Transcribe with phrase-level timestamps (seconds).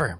[0.00, 0.14] I'm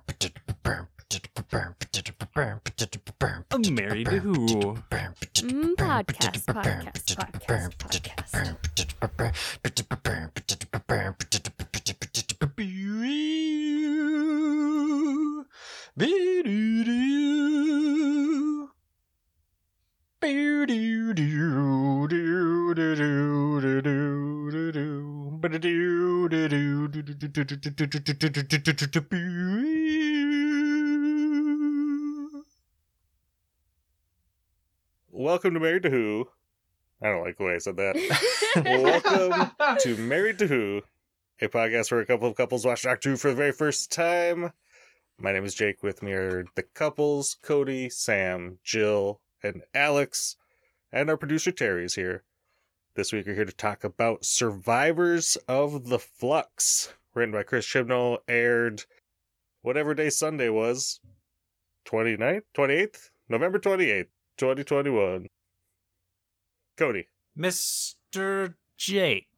[3.74, 4.34] married to who?
[4.34, 8.18] Mm, podcast, podcast, podcast, podcast.
[35.10, 36.28] Welcome to Married to Who.
[37.00, 37.94] I don't like the way I said that.
[38.64, 40.82] Welcome to Married to Who,
[41.40, 44.52] a podcast where a couple of couples watch Doctor Who for the very first time.
[45.18, 45.84] My name is Jake.
[45.84, 50.34] With me are the couples Cody, Sam, Jill, and Alex.
[50.90, 52.24] And our producer Terry is here.
[52.98, 58.18] This week we're here to talk about Survivors of the Flux, written by Chris Chibnall,
[58.26, 58.82] aired
[59.62, 60.98] whatever day Sunday was.
[61.86, 62.42] 29th?
[62.56, 63.10] 28th?
[63.28, 65.28] November 28th, 2021.
[66.76, 67.06] Cody,
[67.38, 68.54] Mr.
[68.76, 69.28] Jake.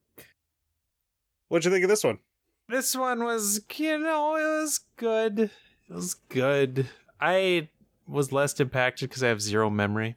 [1.48, 2.20] what'd you think of this one?
[2.66, 5.38] This one was, you know, it was good.
[5.38, 5.50] It
[5.94, 6.88] was good.
[7.20, 7.69] I
[8.08, 10.16] was less impacted because I have zero memory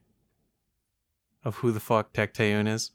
[1.43, 2.91] of who the fuck Tecteun is.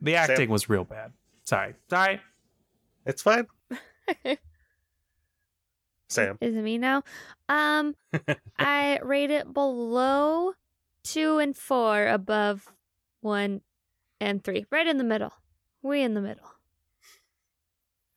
[0.00, 1.12] The acting was real bad.
[1.44, 1.74] Sorry.
[1.88, 2.20] Sorry.
[3.06, 3.46] It's fine.
[6.08, 6.38] Sam.
[6.40, 7.02] Is it me now?
[7.48, 7.96] Um,
[8.58, 10.52] I rate it below
[11.02, 12.72] two and four, above
[13.20, 13.62] one
[14.20, 15.32] and three, right in the middle.
[15.82, 16.52] We in the middle.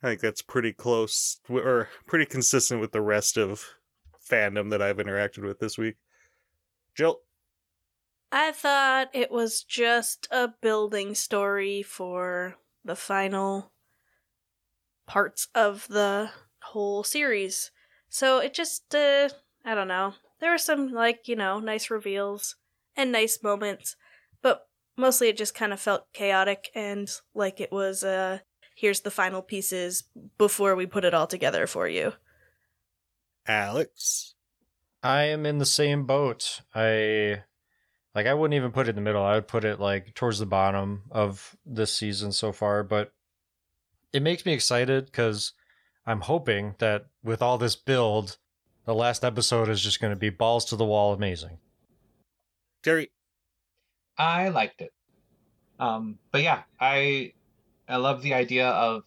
[0.02, 3.66] I think that's pretty close or pretty consistent with the rest of
[4.30, 5.96] fandom that I've interacted with this week.
[6.96, 7.20] Jill,
[8.32, 13.72] I thought it was just a building story for the final
[15.08, 16.30] parts of the
[16.62, 17.72] whole series.
[18.08, 19.30] So it just, uh,
[19.66, 20.14] I don't know.
[20.40, 22.56] There were some, like, you know, nice reveals
[22.96, 23.96] and nice moments,
[24.42, 28.40] but mostly it just kind of felt chaotic and like it was, uh,
[28.76, 30.04] here's the final pieces
[30.38, 32.14] before we put it all together for you.
[33.48, 34.36] Alex,
[35.02, 36.62] I am in the same boat.
[36.76, 37.44] I
[38.16, 39.24] like I wouldn't even put it in the middle.
[39.24, 43.14] I would put it like towards the bottom of this season so far, but
[44.12, 45.54] it makes me excited cuz
[46.06, 48.38] I'm hoping that with all this build,
[48.86, 51.60] the last episode is just going to be balls to the wall amazing.
[52.82, 53.12] Terry,
[54.18, 54.92] I liked it.
[55.80, 57.34] Um, but yeah, I
[57.88, 59.04] I love the idea of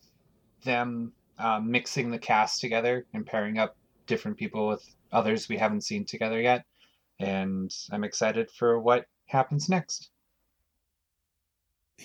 [0.64, 3.76] them uh, mixing the cast together and pairing up
[4.06, 6.64] different people with others we haven't seen together yet,
[7.22, 10.10] and I'm excited for what happens next.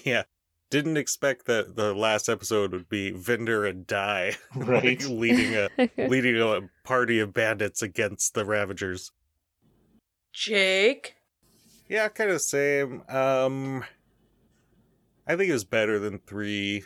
[0.04, 0.24] yeah,
[0.70, 4.84] didn't expect that the last episode would be Vinder and Die, Right.
[5.02, 5.70] like, leading a
[6.08, 9.12] leading a party of bandits against the Ravagers.
[10.34, 11.16] Jake?
[11.90, 13.02] Yeah, kind of the same.
[13.10, 13.84] Um,
[15.26, 16.84] I think it was better than three.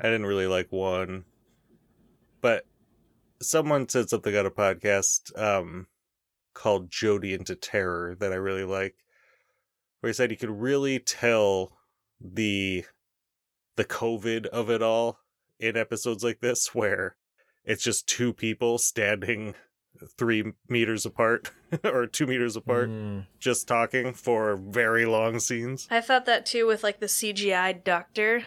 [0.00, 1.24] I didn't really like one,
[2.40, 2.64] but
[3.40, 5.86] someone said something on a podcast um
[6.56, 8.96] called "Jody into Terror" that I really like,
[10.00, 11.72] where he said you could really tell
[12.20, 12.84] the
[13.76, 15.20] the COVID of it all
[15.60, 17.16] in episodes like this, where
[17.64, 19.54] it's just two people standing
[20.18, 21.50] three meters apart
[21.84, 25.88] or two meters apart Mm, just talking for very long scenes.
[25.90, 28.44] I thought that too with like the CGI doctor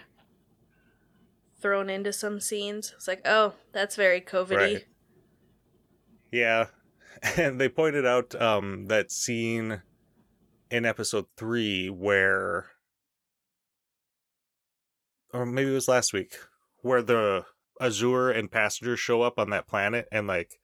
[1.60, 2.94] thrown into some scenes.
[2.96, 4.86] It's like, oh, that's very COVID Right.
[6.32, 6.68] Yeah.
[7.38, 9.82] And they pointed out um that scene
[10.72, 12.68] in episode 3 where
[15.34, 16.36] or maybe it was last week
[16.82, 17.46] where the
[17.82, 20.60] Azure and passenger show up on that planet and like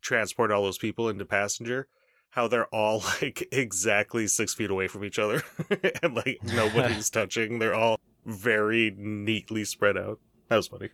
[0.00, 1.88] transport all those people into passenger
[2.36, 5.42] how they're all like exactly six feet away from each other
[6.02, 7.58] and like nobody's touching.
[7.58, 10.20] They're all very neatly spread out.
[10.48, 10.90] That was funny.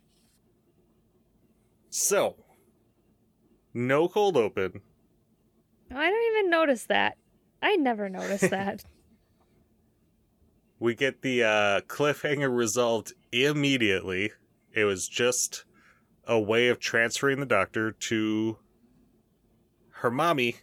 [1.91, 2.37] So
[3.75, 4.81] no cold open
[5.95, 7.17] I don't even notice that.
[7.61, 8.85] I never noticed that.
[10.79, 14.33] we get the uh, cliffhanger resolved immediately.
[14.73, 15.65] It was just
[16.27, 18.59] a way of transferring the doctor to
[19.91, 20.57] her mommy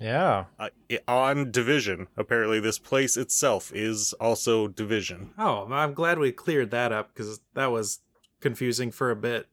[0.00, 0.46] yeah.
[0.58, 0.70] uh,
[1.06, 2.08] on division.
[2.16, 5.30] Apparently, this place itself is also division.
[5.38, 8.00] Oh, I'm glad we cleared that up because that was
[8.40, 9.46] confusing for a bit.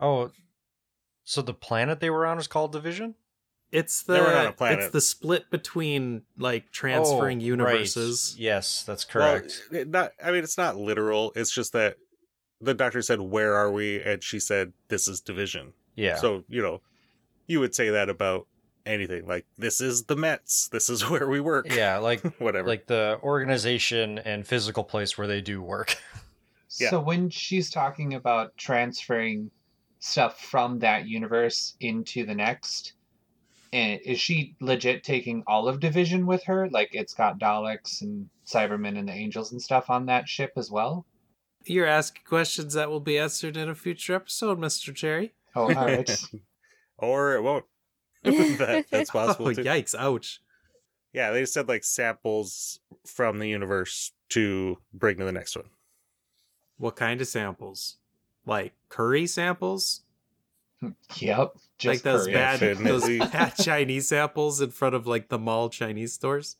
[0.00, 0.30] Oh,
[1.24, 3.14] so the planet they were on is called Division?
[3.72, 4.78] It's They were on a the planet.
[4.84, 8.34] it's the split between like transferring Oh, universes.
[8.36, 8.40] right.
[8.42, 9.62] Yes, that's correct.
[9.72, 10.12] Well, it not.
[10.22, 11.32] I mean, it's not literal.
[11.34, 11.96] It's just that
[12.60, 16.16] the doctor said, "Where are we?" and she said, "This is division." Yeah.
[16.16, 16.82] So you know,
[17.48, 18.46] you would say that about
[18.86, 19.26] anything.
[19.26, 20.68] Like, this is the Mets.
[20.68, 21.66] This is where we work.
[21.74, 22.68] yeah, like Whatever.
[22.68, 25.96] like the organization and physical place where they do work.
[26.80, 26.90] Yeah.
[26.90, 29.52] So when she's talking about transferring
[30.04, 32.92] stuff from that universe into the next,
[33.72, 36.68] and is she legit taking all of Division with her?
[36.70, 40.70] Like it's got Daleks and Cybermen and the Angels and stuff on that ship as
[40.70, 41.06] well?
[41.64, 44.94] You're asking questions that will be answered in a future episode, Mr.
[44.94, 45.32] Cherry.
[45.56, 46.20] Oh, all right.
[46.98, 47.64] or it won't.
[48.22, 49.64] that, that's possible Oh, too.
[49.64, 49.94] yikes.
[49.98, 50.40] Ouch.
[51.14, 55.70] Yeah, they said like samples from the universe to bring to the next one.
[56.76, 57.96] What kind of samples?
[58.46, 60.02] Like curry samples?
[61.16, 61.56] yep.
[61.78, 62.34] Just like those curry.
[62.34, 66.56] bad, those bad Chinese samples in front of like the mall Chinese stores?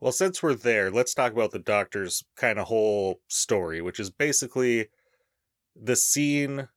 [0.00, 4.10] Well, since we're there, let's talk about the doctor's kind of whole story, which is
[4.10, 4.88] basically
[5.74, 6.68] the scene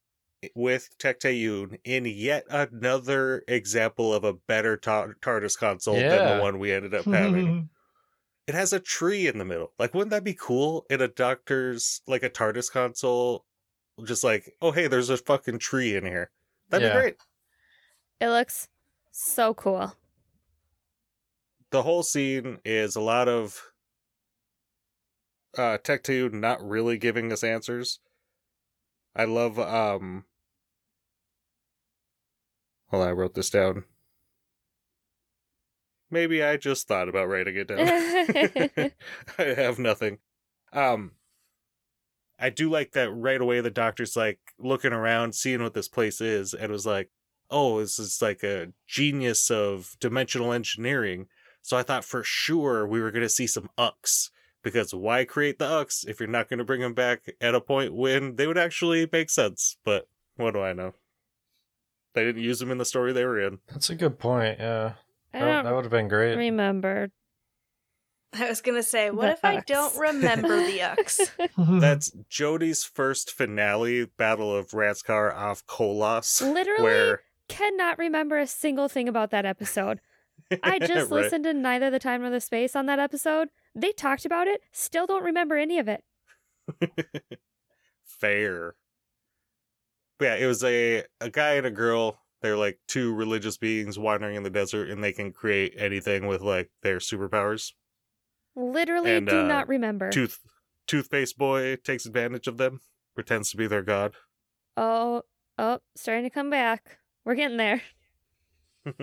[0.56, 6.60] with Tecteun in yet another example of a better ta- TARDIS console than the one
[6.60, 7.70] we ended up having.
[8.50, 9.74] It has a tree in the middle.
[9.78, 13.46] Like, wouldn't that be cool in a doctor's, like a TARDIS console?
[14.04, 16.32] Just like, oh, hey, there's a fucking tree in here.
[16.70, 16.96] That'd Yeah.
[16.96, 17.18] be great.
[18.20, 18.68] It looks
[19.12, 19.94] so cool.
[21.70, 23.62] the whole scene is a lot of
[25.56, 28.00] uh Tecteun not really giving us answers.
[29.16, 30.26] I love um
[32.88, 33.86] Hold on, I wrote this down.
[36.12, 37.80] Maybe I just thought about writing it down.
[39.38, 40.20] I have nothing.
[40.74, 41.12] Um
[42.40, 46.22] I do like that right away the doctor's like looking around, seeing what this place
[46.22, 47.10] is, and was like,
[47.52, 51.28] Oh, this is like a genius of dimensional engineering.
[51.62, 54.32] So I thought for sure we were gonna see some Ux.
[54.62, 57.94] Because why create the Ux if you're not gonna bring them back at a point
[57.94, 59.78] when they would actually make sense?
[59.84, 60.94] But what do I know?
[62.14, 63.60] They didn't use them in the story they were in.
[63.68, 64.60] That's a good point.
[64.60, 64.94] Yeah.
[65.34, 66.36] I That, don't that would have been great.
[66.36, 67.10] remember.
[68.34, 71.20] I was gonna say, what The if I don't remember the Ux?
[71.58, 76.42] That's Jodie's first finale, Battle of Ranskoor Av Kolos.
[76.42, 80.00] Literally Where cannot remember a single thing about that episode.
[80.62, 81.24] I just Right.
[81.24, 83.50] listened to Neither the Time nor the Space on that episode.
[83.74, 86.04] They talked about it, still don't remember any of it.
[88.04, 88.76] Fair.
[90.18, 92.20] But yeah, it was a a guy and a girl.
[92.42, 96.42] They're like two religious beings wandering in the desert, and they can create anything with
[96.42, 97.74] like their superpowers.
[98.56, 100.10] Literally And, do uh, not remember.
[100.10, 100.40] Tooth
[100.88, 102.82] Toothpaste Boy takes advantage of them,
[103.14, 104.16] pretends to be their god.
[104.78, 105.24] Oh,
[105.58, 107.00] oh, starting to come back.
[107.26, 107.82] We're getting there.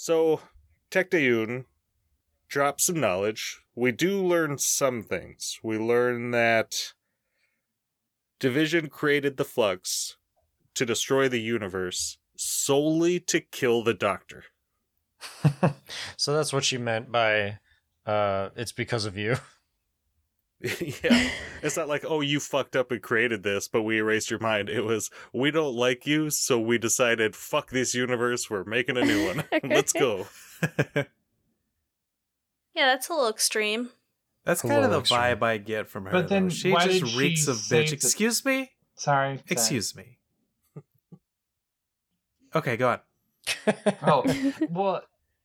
[0.00, 0.40] So
[0.92, 1.64] Tecteun
[2.46, 3.58] drops some knowledge.
[3.74, 5.58] We do learn some things.
[5.60, 6.94] We learn that
[8.38, 10.16] Division created the Flux
[10.78, 14.44] to destroy the universe solely to kill the Doctor.
[16.16, 17.58] so that's what she meant by
[18.06, 19.36] uh it's because of you.
[20.60, 21.30] yeah.
[21.62, 24.68] It's not like, oh, you fucked up and created this, but we erased your mind.
[24.68, 29.04] It was, we don't like you, so we decided, fuck this universe, we're making a
[29.04, 29.44] new one.
[29.62, 30.26] Let's go.
[30.74, 31.04] yeah,
[32.74, 33.90] that's a little extreme.
[34.44, 35.20] That's kind of the extreme.
[35.20, 36.10] vibe I get from her.
[36.10, 36.28] But though.
[36.28, 37.90] then she just did she reeks of bitch.
[37.90, 38.72] that- Excuse me?
[38.96, 39.36] Sorry.
[39.36, 39.42] sorry.
[39.48, 40.17] Excuse me.
[42.54, 43.00] Okay, go on.
[44.02, 44.24] Oh,
[44.70, 45.02] well,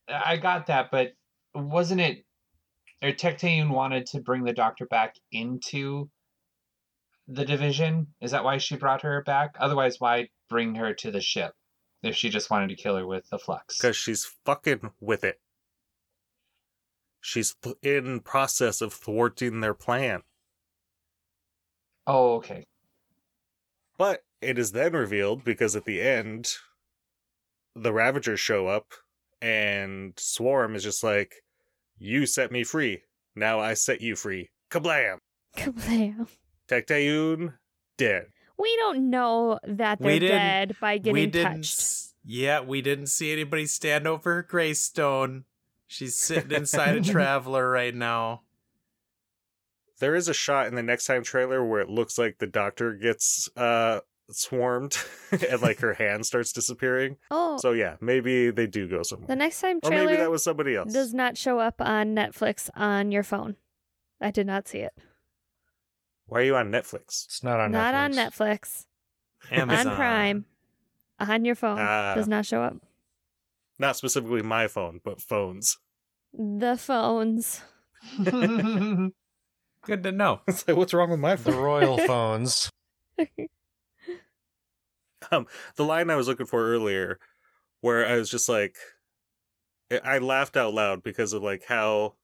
[0.08, 1.12] I got that, but
[1.54, 2.24] wasn't it?
[3.02, 6.08] Or Tecteun wanted to bring the doctor back into
[7.28, 8.08] the division.
[8.20, 9.56] Is that why she brought her back?
[9.58, 11.52] Otherwise, why bring her to the ship
[12.02, 13.76] if she just wanted to kill her with the flux?
[13.78, 15.40] Because she's fucking with it.
[17.20, 20.22] She's th- in process of thwarting their plan.
[22.06, 22.64] Oh, okay.
[23.96, 26.52] But it is then revealed because at the end,
[27.74, 28.92] the Ravagers show up,
[29.42, 31.34] and Swarm is just like,
[31.98, 33.02] "You set me free.
[33.34, 35.18] Now I set you free." Kablam!
[35.56, 36.28] Kablam.
[36.68, 37.54] Tecteun
[37.96, 38.26] dead.
[38.58, 41.56] We don't know that they're dead by we getting didn't.
[41.56, 42.14] touched.
[42.24, 45.44] Yeah, we didn't see anybody stand over her greystone.
[45.86, 48.42] She's sitting inside a traveler right now.
[50.00, 52.94] There is a shot in the next time trailer where it looks like the Doctor
[52.94, 54.00] gets uh
[54.30, 54.96] swarmed,
[55.50, 57.16] and like her hand starts disappearing.
[57.30, 59.28] Oh, So yeah, maybe they do go somewhere.
[59.28, 60.92] the next time or maybe that was somebody else.
[60.92, 63.56] does not show up on Netflix on your phone.
[64.20, 64.94] I did not see it.
[66.26, 67.26] Why are you on Netflix?
[67.26, 67.98] It's not on not Netflix.
[67.98, 68.86] on Netflix.
[69.50, 70.44] Amazon On Prime.
[71.20, 71.78] On your phone.
[71.78, 72.14] Ah.
[72.14, 72.76] does not show up.
[73.78, 75.78] Not specifically my phone, but phones.
[76.32, 77.60] The phones.
[79.84, 80.40] Good to know.
[80.48, 82.70] It's like, what's wrong with my The royal phones.
[85.76, 87.18] the line I was looking for earlier,
[87.80, 88.76] where I was just like,
[90.04, 92.14] I- laughed out loud because of like how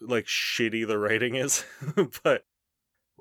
[0.00, 1.64] like shitty the writing is,
[2.22, 2.44] but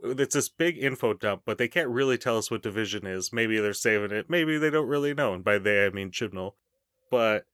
[0.04, 3.34] it's this big info dump, but they can't really tell us what division is.
[3.34, 4.30] Maybe they're saving it.
[4.30, 5.34] Maybe they don't really know.
[5.34, 6.54] And by they, I mean Chibnall.
[7.12, 7.46] But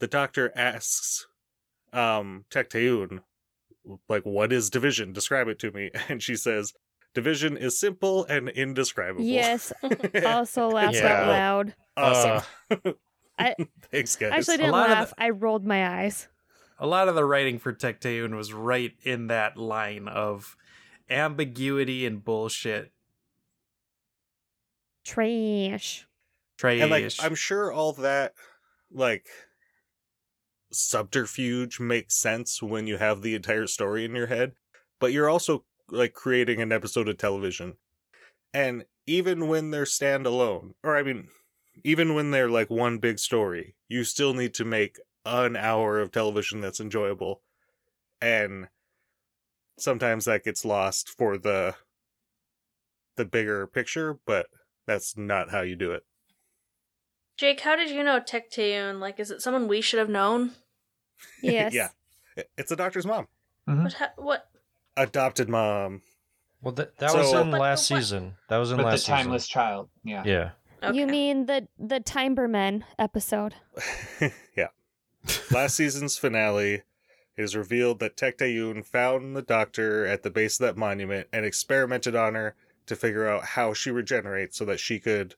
[0.00, 1.26] the doctor asks
[1.92, 3.20] um Tecteun,
[4.08, 5.12] like, what is division?
[5.12, 5.90] Describe it to me.
[6.08, 6.72] And she says,
[7.14, 9.24] division is simple and indescribable.
[9.24, 9.72] Yes.
[10.24, 11.06] Also laughed Yeah.
[11.22, 11.74] out loud.
[11.96, 12.94] awesome.
[13.38, 13.54] I-
[13.90, 14.32] Thanks, guys.
[14.32, 15.14] I actually A didn't lot of laugh.
[15.18, 16.28] I rolled my eyes.
[16.78, 20.56] A lot of the writing for Tecteun was right in that line of
[21.08, 22.92] ambiguity and bullshit.
[25.04, 26.06] Trash.
[26.58, 26.80] Trash.
[26.80, 28.34] and like i'm sure all that
[28.92, 29.26] like
[30.70, 34.52] subterfuge makes sense when you have the entire story in your head
[35.00, 37.74] but you're also like creating an episode of television
[38.54, 41.28] and even when they're standalone or i mean
[41.84, 46.10] even when they're like one big story you still need to make an hour of
[46.10, 47.42] television that's enjoyable
[48.20, 48.68] and
[49.78, 51.74] sometimes that gets lost for the
[53.16, 54.46] the bigger picture but
[54.86, 56.04] that's not how you do it
[57.38, 59.00] Jake, how did you know Tecteun?
[59.00, 60.52] Like, is it someone we should have known?
[61.42, 61.72] Yes.
[61.74, 61.88] yeah.
[62.56, 63.26] It's a doctor's mom.
[63.68, 63.84] Mhm.
[63.84, 63.92] What?
[63.94, 64.51] Ha- what?
[64.96, 66.02] Adopted mom.
[66.60, 68.34] Well, that, that So- was in But- last but season.
[68.48, 69.12] That was in last season.
[69.12, 69.52] But the timeless season.
[69.52, 69.88] child.
[70.04, 70.22] Yeah.
[70.24, 70.50] Yeah.
[70.84, 70.98] Okay.
[70.98, 73.54] You mean the the Timbermen episode?
[74.56, 74.68] yeah.
[75.50, 76.82] Last season's finale
[77.36, 81.46] it is revealed that Tecteun found the doctor at the base of that monument and
[81.46, 82.56] experimented on her
[82.86, 85.36] to figure out how she regenerates so that she could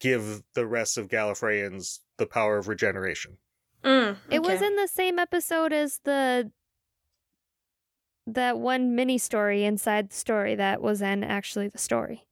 [0.00, 3.38] give the rest of Gallifreyans the power of regeneration.
[3.84, 6.50] Mm, It was in the same episode as the
[8.26, 12.24] that one mini story inside the story that was in actually the story.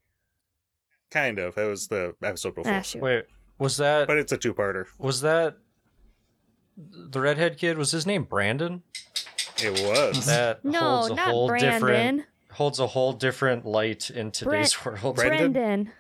[1.11, 1.55] Kind of.
[1.55, 2.73] That was the episode before.
[2.73, 3.03] Ah, shoot.
[3.03, 3.25] Wait,
[3.59, 4.87] was that But it's a two parter.
[4.99, 5.57] was that
[6.77, 7.79] the redhead kid?
[7.79, 8.83] Was his name Brandon?
[9.63, 10.27] It was.
[10.27, 12.25] That No, holds a not whole different Brandon.
[12.53, 15.17] holds a whole different light in today's world.
[15.17, 15.53] Brendan?
[15.53, 15.93] Brendan.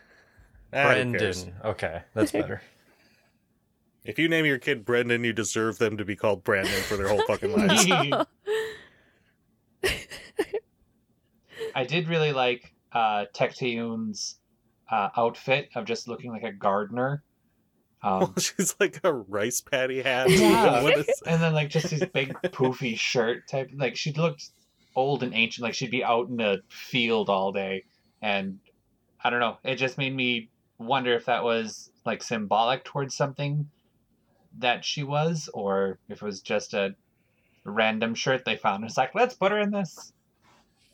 [0.73, 1.11] Ah, who?
[1.12, 1.54] Brendan.
[1.64, 2.62] Okay, that's better.
[4.04, 7.09] If you name your kid Brendan, you deserve them to be called Brandon for their
[7.09, 7.85] whole fucking lives.
[11.75, 14.38] I did really like uh, Tecteun's
[14.90, 17.22] uh, outfit of just looking like a gardener.
[18.02, 20.30] Um, She's like a rice patty hat.
[20.30, 20.82] Yeah.
[20.82, 23.70] What is- and then like just this big poofy shirt type.
[23.75, 24.50] Like she looked
[24.96, 25.62] old and ancient.
[25.64, 27.84] Like she'd be out in the field all day.
[28.22, 28.58] And
[29.22, 29.58] I don't know.
[29.64, 33.68] It just made me wonder if that was like symbolic towards something
[34.58, 36.94] that she was, or if it was just a
[37.64, 38.84] random shirt they found.
[38.84, 40.12] It's like let's put her in this.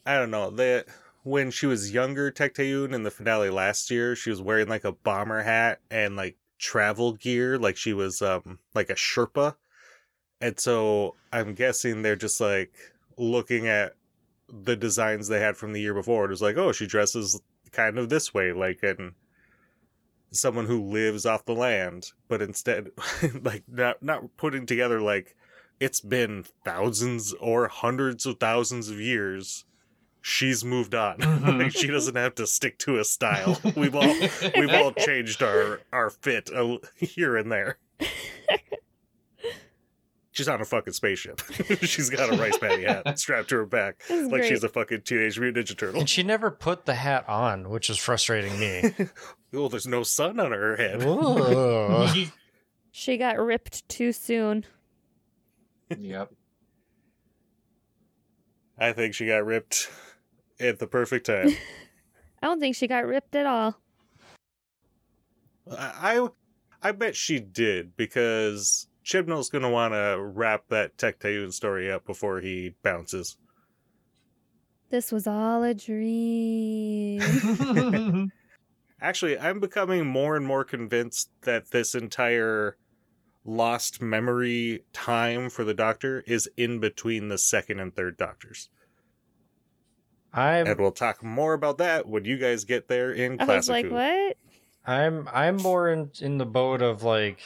[0.06, 0.50] I don't know.
[0.50, 0.84] The
[1.22, 4.92] when she was younger, Tecteun in the finale last year, she was wearing like a
[4.92, 9.56] bomber hat and like travel gear, like she was um like a Sherpa.
[10.40, 12.74] And so I'm guessing they're just like
[13.16, 13.94] looking at
[14.48, 16.26] the designs they had from the year before.
[16.26, 17.40] It was like, oh, she dresses
[17.72, 19.14] kind of this way, like an
[20.32, 22.90] someone who lives off the land, but instead
[23.42, 25.36] like not not putting together like
[25.80, 29.64] it's been thousands or hundreds of thousands of years
[30.26, 31.62] she's moved on Mhm.
[31.64, 34.14] like she doesn't have to stick to a style we've all
[34.56, 37.76] we've all changed our our fit a, here and there
[40.30, 41.42] she's on a fucking spaceship
[41.82, 44.48] she's got a rice patty hat strapped to her back This like great.
[44.48, 47.90] she's a fucking teenage mutant ninja turtle And she never put the hat on, which
[47.90, 48.94] is frustrating me.
[49.52, 51.02] oh there's no sun on her head
[52.92, 54.64] She got ripped too soon.
[55.98, 56.32] yep.
[58.78, 59.90] i think she got ripped
[60.60, 61.50] at the perfect time
[62.44, 63.74] I don't think she got ripped at all.
[65.70, 66.28] I
[66.82, 72.04] I I bet she did because Chibnall's gonna want to wrap that Tecteun story up
[72.04, 73.38] before he bounces.
[74.90, 77.22] This was all a dream.
[79.00, 82.76] Actually, I'm becoming more and more convinced that this entire
[83.46, 88.68] lost memory time for the Doctor is in between the second and third Doctors,
[90.34, 93.66] I'm and we'll talk more about that when you guys get there in I was
[93.66, 93.94] Classic like, Who.
[93.94, 94.36] what?
[94.86, 97.40] I'm I'm more in in the boat of like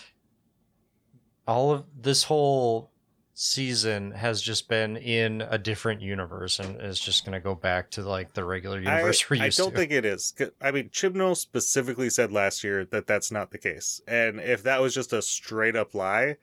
[1.46, 2.90] all of this whole
[3.34, 7.88] season has just been in a different universe and is just going to go back
[7.88, 9.76] to like the regular universe I, we're I don't to.
[9.76, 10.34] think it is.
[10.60, 14.00] I mean, Chibnall specifically said last year that that's not the case.
[14.08, 16.36] And if that was just a straight up lie,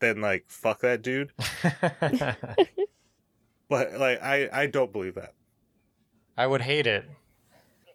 [0.00, 1.32] then like fuck that dude.
[3.68, 5.32] But like I I don't believe that.
[6.36, 7.04] I would hate it.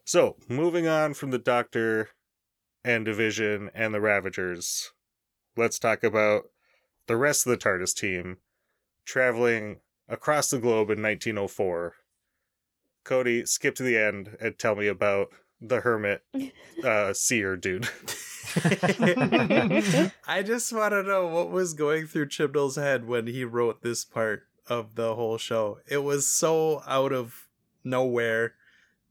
[0.06, 2.10] So, moving on from the Doctor
[2.84, 4.91] and Division and the Ravagers,
[5.56, 6.44] let's talk about
[7.08, 8.38] the rest of the TARDIS team
[9.06, 11.96] traveling across the globe in 1904.
[13.03, 15.29] Cody, skip to the end and tell me about
[15.60, 16.22] the hermit
[16.84, 17.89] uh seer dude.
[20.27, 24.06] I just want to know what was going through Chibnall's head when he wrote this
[24.06, 25.79] part of the whole show.
[25.88, 27.46] It was so out of
[27.89, 28.53] nowhere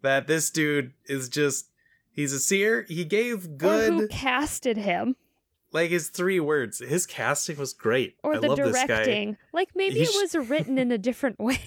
[0.03, 1.71] that this dude is just
[2.11, 2.85] he's a seer.
[2.89, 5.17] He gave Or who good casted him?
[5.73, 6.79] like his three words.
[6.79, 8.17] His casting was great.
[8.23, 8.87] Or I the love this guy.
[8.87, 9.37] directing?
[9.53, 11.61] Like maybe He it sh- was written in a different way.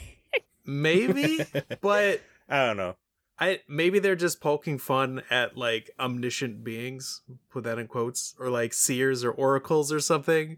[0.65, 1.39] Maybe,
[1.81, 2.95] but I don't know.
[3.39, 8.49] I maybe they're just poking fun at like omniscient beings, put that in quotes, or
[8.49, 10.57] like seers or oracles or something.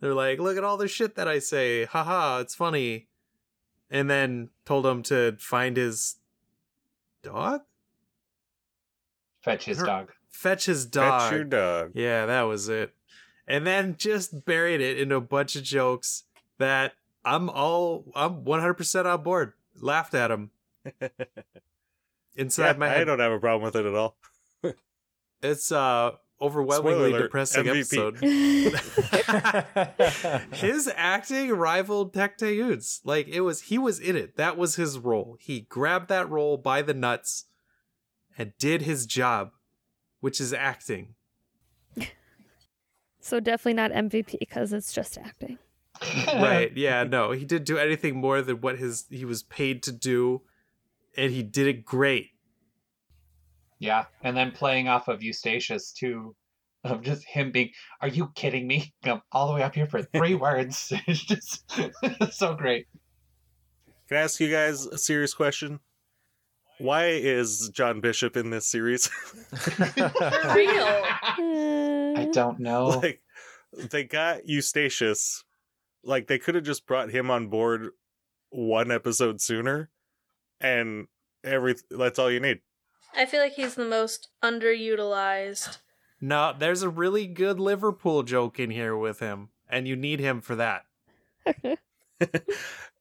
[0.00, 3.08] They're like, look at all the shit that I say, haha, it's funny.
[3.90, 6.16] And then told him to find his
[7.22, 7.62] dog,
[9.42, 10.12] Fetch his Her- dog.
[10.28, 11.22] fetch his dog.
[11.22, 11.92] Fetch your dog.
[11.94, 12.94] Yeah, that was it.
[13.46, 16.24] And then just buried it in a bunch of jokes
[16.58, 16.92] that
[17.24, 19.54] I'm all I'm 100% on board.
[19.74, 20.50] Laughed at him
[22.36, 24.16] inside Yeah, my I don't have a problem with it at all.
[25.42, 28.16] It's uh overwhelmingly alert, depressing MVP.
[29.12, 30.44] episode.
[30.54, 33.00] His acting rivaled Tecteun's.
[33.04, 34.36] Like it was he was in it.
[34.36, 35.36] That was his role.
[35.40, 37.44] He grabbed that role by the nuts
[38.38, 39.52] and did his job,
[40.20, 41.14] which is acting.
[43.20, 45.58] so definitely not MVP because it's just acting.
[46.34, 46.72] right.
[46.76, 47.32] Yeah, no.
[47.32, 50.42] He didn't do anything more than what his he was paid to do
[51.16, 52.30] and he did it great.
[53.80, 56.36] Yeah, and then playing off of Eustacius too,
[56.84, 57.70] of just him being,
[58.00, 58.92] "Are you kidding me?
[59.04, 61.64] I'm all the way up here for three words." It's just
[62.30, 62.86] so great.
[64.08, 65.80] Can I ask you guys a serious question?
[66.78, 69.06] Why is John Bishop in this series?
[69.06, 71.02] For real.
[72.16, 72.86] I don't know.
[73.02, 73.20] like
[73.90, 75.44] they got Eustacius.
[76.02, 77.90] Like they could have just brought him on board
[78.48, 79.90] one episode sooner
[80.60, 81.06] and
[81.44, 82.60] every that's all you need.
[83.16, 85.78] I feel like he's the most underutilized.
[86.20, 90.40] No, there's a really good Liverpool joke in here with him, and you need him
[90.40, 90.84] for that.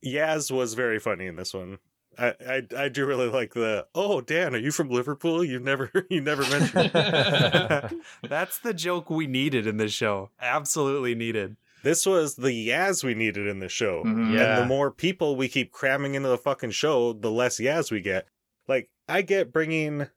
[0.05, 1.79] Yaz was very funny in this one.
[2.17, 5.43] I, I I do really like the oh Dan, are you from Liverpool?
[5.43, 7.93] You never you never mentioned it.
[8.27, 10.29] That's the joke we needed in this show.
[10.41, 11.55] Absolutely needed.
[11.83, 14.03] this was the Yaz we needed in the show.
[14.03, 14.33] Mhm.
[14.33, 14.55] Yeah.
[14.55, 18.01] And the more people we keep cramming into the fucking show, the less Yaz we
[18.01, 18.27] get.
[18.69, 20.07] Like I get bringing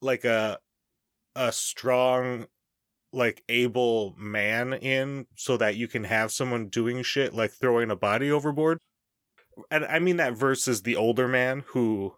[0.00, 0.58] like a
[1.36, 2.46] a strong
[3.12, 7.96] like able man in so that you can have someone doing shit like throwing a
[7.96, 8.78] body overboard.
[9.70, 12.14] And I mean that versus the older man who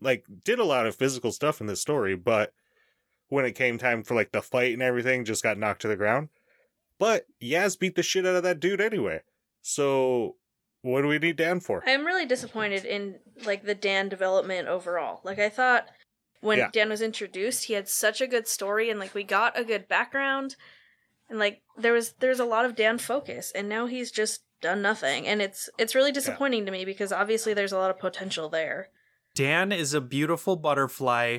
[0.00, 2.52] like did a lot of physical stuff in this story, but
[3.28, 5.96] when it came time for like the fight and everything, just got knocked to the
[5.96, 6.28] ground.
[6.98, 9.20] But Yaz beat the shit out of that dude anyway.
[9.60, 10.36] So
[10.82, 11.82] what do we need Dan for?
[11.86, 15.20] I'm really disappointed in like the Dan development overall.
[15.24, 15.86] Like I thought
[16.40, 16.70] when Yeah.
[16.72, 19.88] Dan was introduced, he had such a good story and like we got a good
[19.88, 20.56] background
[21.30, 24.82] and like there was there's a lot of Dan focus and now he's just done
[24.82, 28.48] nothing and it's it's really disappointing to me because obviously there's a lot of potential
[28.48, 28.88] there.
[29.34, 31.38] Dan is a beautiful butterfly.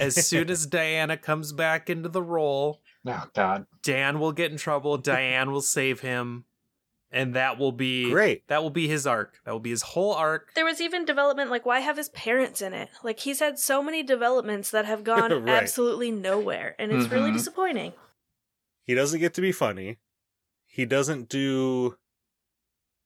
[0.00, 3.66] As soon as Diana comes back into the role, Oh God.
[3.82, 4.98] Dan will get in trouble.
[4.98, 6.44] Diane will save him,
[7.10, 8.46] and that will be Great.
[8.48, 9.34] That will be his arc.
[9.44, 10.52] That will be his whole arc.
[10.54, 12.88] There was even development like why have his parents in it?
[13.02, 15.62] Like he's had so many developments that have gone Right.
[15.62, 17.34] absolutely nowhere and it's really Mhm.
[17.38, 17.92] disappointing.
[18.84, 19.98] He doesn't get to be funny.
[20.66, 21.96] He doesn't do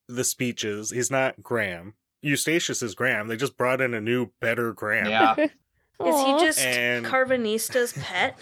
[0.09, 0.91] the speeches.
[0.91, 1.95] He's not Graham.
[2.25, 3.29] Eustacius is Graham.
[3.29, 5.07] They just brought in a new, better Graham.
[5.07, 5.35] Yeah.
[6.05, 8.37] Is he just And- Karvanista's pet?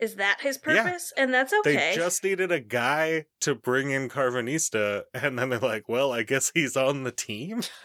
[0.00, 0.82] Is that his Yeah.
[0.84, 1.12] purpose?
[1.16, 1.74] And that's okay.
[1.74, 6.22] They just needed a guy to bring in Karvanista, and then they're like, well, I
[6.22, 7.62] guess he's on the team.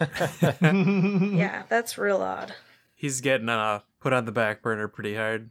[0.60, 2.54] Yeah, that's real odd.
[2.94, 5.50] He's getting uh put on the back burner pretty hard.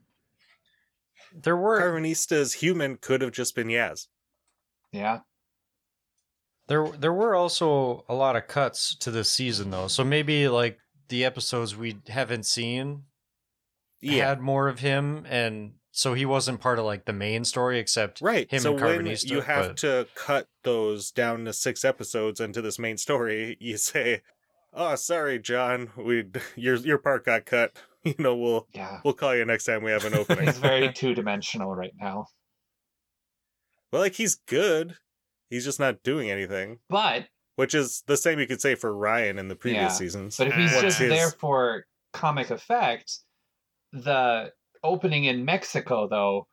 [1.34, 4.08] There were Karvanista's human could have just been Yaz.
[4.92, 5.20] yeah.
[6.68, 9.88] there there were also a lot of cuts to this season though.
[9.88, 13.04] So maybe like the episodes we haven't seen
[14.02, 14.30] Yeah.
[14.30, 18.20] had more of him and so he wasn't part of like the main story except
[18.22, 18.52] Right.
[18.52, 22.40] him so and when Karvanista, you have but- to cut those down to six episodes
[22.40, 24.22] into this main story, you say,
[24.74, 27.72] "Oh, sorry, John, we your your part got cut.
[28.06, 29.00] You know, we'll Yeah.
[29.04, 32.28] we'll call you next time we have an opening." He's very two dimensional right now.
[33.92, 34.98] well, like he's good.
[35.50, 36.80] He's just not doing anything.
[36.90, 40.38] But which is the same you could say for Ryan in the previous Yeah, seasons.
[40.38, 43.20] But if he's just his- there for comic effect,
[43.94, 44.52] the
[44.86, 46.48] opening in Mexico though,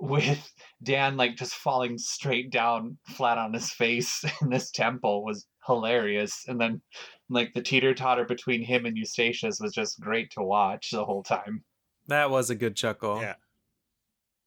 [0.00, 5.46] with Dan like just falling straight down flat on his face in this temple was
[5.66, 6.44] hilarious.
[6.46, 6.82] And then
[7.28, 11.22] like the teeter totter between him and Eustacius was just great to watch the whole
[11.22, 11.64] time.
[12.08, 13.20] That was a good chuckle.
[13.20, 13.34] Yeah.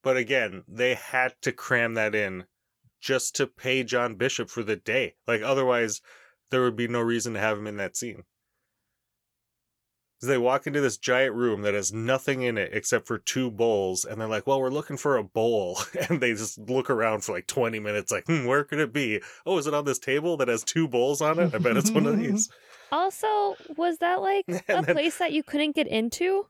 [0.04, 2.46] But again, they had to cram that in
[3.02, 5.16] just to pay John Bishop for the day.
[5.28, 6.02] Like otherwise,
[6.50, 8.24] there would be no reason to have him in that scene.
[10.20, 14.04] They walk into this giant room that has nothing in it except for two bowls,
[14.04, 15.78] and they're like, "Well, we're looking for a bowl,"
[16.10, 19.22] and they just look around for like twenty minutes, like, "Hmm, where could it be?
[19.46, 21.54] Oh, is it on this table that has two bowls on it?
[21.54, 22.50] I bet it's one of these."
[22.90, 26.48] Also, was that like a then- place that you couldn't get into?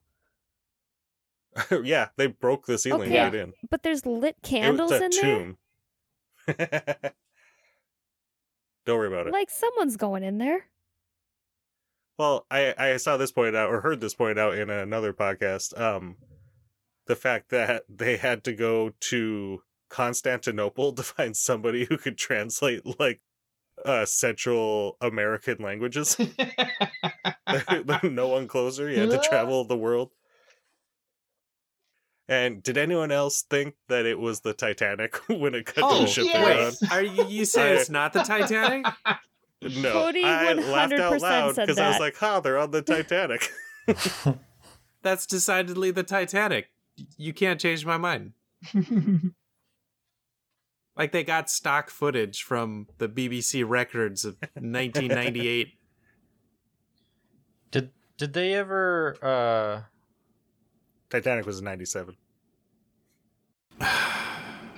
[1.83, 3.23] yeah, they broke the ceiling Okay.
[3.23, 3.53] right in.
[3.71, 5.09] But there's lit candles in there.
[5.09, 5.57] tomb.
[8.85, 9.33] Don't worry about it.
[9.33, 10.67] Like someone's going in there.
[12.17, 15.79] Well, I I saw this pointed out or heard this pointed out in another podcast.
[15.79, 16.17] Um,
[17.05, 22.99] the fact that they had to go to Constantinople to find somebody who could translate
[22.99, 23.21] like
[23.85, 26.17] uh Central American languages.
[28.03, 28.89] no one closer.
[28.89, 30.11] You had to travel the world.
[32.29, 36.01] And did anyone else think that it was the Titanic when it cut to Oh,
[36.01, 36.79] the ship yes.
[36.79, 36.87] they?
[36.87, 38.85] Wait, are you, you say it's not the Titanic?
[39.61, 43.49] No, Cody I laughed out loud because I was like, "Ha, they're on the Titanic."
[45.01, 46.69] That's decidedly the Titanic.
[47.17, 48.33] You can't change my mind.
[50.97, 55.69] Like they got stock footage from the BBC records of 1998.
[57.69, 59.81] Did did they ever uh
[61.09, 62.15] Titanic was in '97.
[63.81, 64.25] Are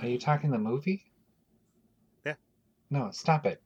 [0.02, 1.04] you talking the movie?
[2.26, 2.34] Yeah.
[2.90, 3.62] No, stop it.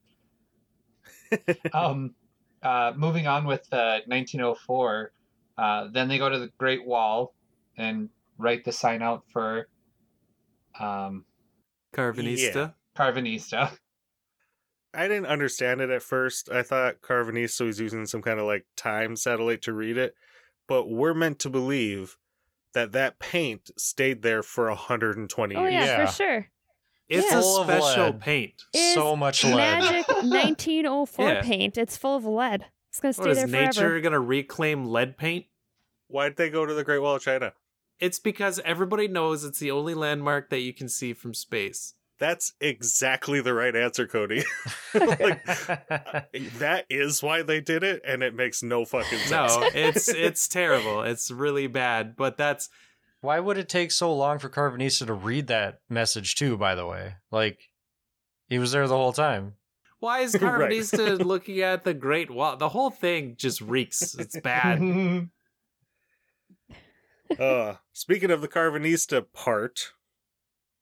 [1.72, 2.14] um,
[2.62, 5.12] uh, moving on with uh, 1904,
[5.58, 7.34] uh, then they go to the Great Wall
[7.76, 9.68] and write the sign out for
[10.78, 11.24] um,
[11.94, 12.74] Karvanista.
[12.96, 13.76] Karvanista.
[14.92, 16.50] I didn't understand it at first.
[16.50, 20.14] I thought Karvanista was using some kind of like time satellite to read it,
[20.68, 22.16] but we're meant to believe
[22.74, 25.72] that that paint stayed there for 120 Oh years.
[25.72, 26.06] yeah, Yeah.
[26.06, 26.46] for sure.
[27.08, 27.38] It's Yeah.
[27.38, 28.20] a Full special lead.
[28.20, 28.62] paint.
[28.72, 29.56] Is so much lead?
[29.56, 31.42] Magic 1904 Yeah.
[31.42, 31.76] paint.
[31.78, 32.66] It's full of lead.
[32.90, 35.46] It's gonna What stay is there nature gonna reclaim lead paint?
[36.08, 37.52] Why'd they go to the Great Wall of China?
[38.00, 41.94] It's because everybody knows it's the only landmark that you can see from space.
[42.18, 44.44] That's exactly the right answer, Cody.
[44.94, 45.44] like,
[46.58, 49.56] that is why they did it, and it makes no fucking sense.
[49.56, 51.02] No, it's it's terrible.
[51.02, 52.14] It's really bad.
[52.16, 52.68] But that's
[53.24, 56.86] Why would it take so long for Karvanista to read that message too, by the
[56.86, 57.14] way?
[57.30, 57.70] Like
[58.50, 59.54] he was there the whole time.
[59.98, 60.92] why is Right.
[60.92, 62.58] Looking at the Great Wall?
[62.58, 64.14] The whole thing just reeks.
[64.14, 64.78] It's bad.
[67.38, 69.92] uh, speaking of the Karvanista part,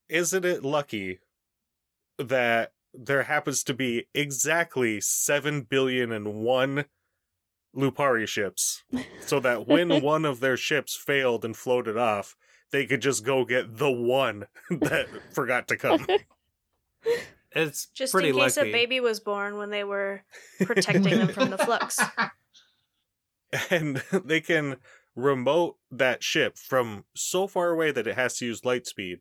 [0.08, 1.20] isn't it lucky
[2.18, 6.86] that there happens to be exactly 7 billion and one
[7.76, 8.82] Lupari ships,
[9.20, 12.36] so that when one of their ships failed and floated off,
[12.70, 16.06] they could just go get the one that forgot to come.
[17.54, 18.70] It's Just pretty in case lucky.
[18.70, 20.22] a baby was born when they were
[20.64, 21.98] protecting them from the flux.
[23.68, 24.76] and they can
[25.14, 29.18] remote that ship from so far away that it has to use light speed,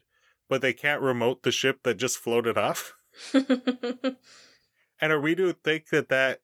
[0.47, 2.93] but they can't remote the ship that just floated off.
[3.33, 6.39] And are we to think that that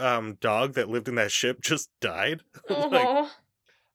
[0.00, 2.40] um dog that lived in that ship just died?
[2.70, 3.30] like, Aw.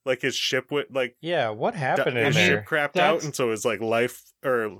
[0.05, 2.45] like his ship went like Yeah, what di- happened in his there?
[2.47, 4.79] ship crapped out, and so his like life or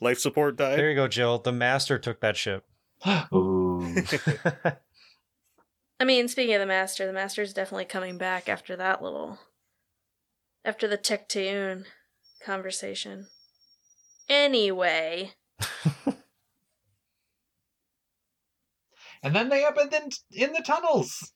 [0.00, 0.78] life support died.
[0.78, 1.38] There you go, Jill.
[1.38, 2.64] The master took that ship.
[3.32, 3.94] Ooh.
[6.00, 9.38] I mean, speaking of the master, the master's definitely coming back after that little,
[10.64, 11.84] after the Tecteun
[12.44, 13.28] conversation.
[14.28, 15.32] Anyway,
[19.24, 21.32] and then they up in the, in the tunnels.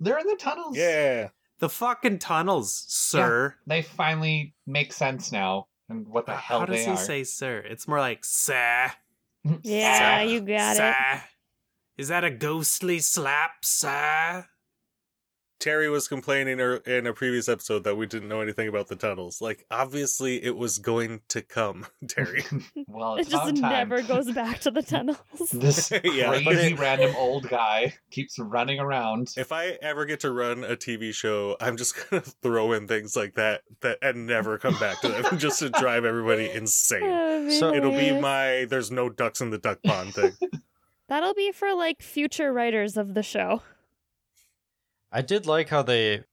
[0.00, 0.76] They're in the tunnels.
[0.76, 1.28] yeah,
[1.60, 3.54] the fucking tunnels, sir.
[3.66, 6.96] They finally make sense now and what the hell How does they he are.
[6.96, 7.58] say sir?
[7.60, 8.90] It's more like sir.
[9.62, 10.24] Yeah, Sir.
[10.24, 10.76] you got it.
[10.78, 11.22] sir.
[11.96, 14.46] Is that a ghostly slap, sir?
[15.58, 18.96] Terry was complaining er- in a previous episode that we didn't know anything about the
[18.96, 19.40] tunnels.
[19.40, 22.44] Like, obviously, it was going to come, Terry.
[22.86, 23.72] well, It just time.
[23.72, 25.16] never goes back to the tunnels.
[25.52, 29.28] This Yeah, crazy it- random old guy keeps running around.
[29.36, 33.16] if I ever get to run a TV show, I'm just gonna throw in things
[33.16, 37.00] like that that and never come back to them, just to drive everybody insane.
[37.00, 40.32] That So- It'll be my "there's no ducks in the duck pond" thing.
[41.08, 43.62] That'll be for like future writers of the show.
[45.12, 46.24] I did like how they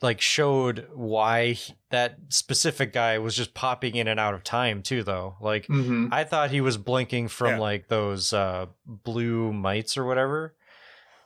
[0.00, 1.58] like showed why
[1.90, 5.36] that specific guy was just popping in and out of time too though.
[5.40, 7.58] Like hmm I thought he was blinking from Yeah.
[7.58, 10.54] like those uh blue mites or whatever.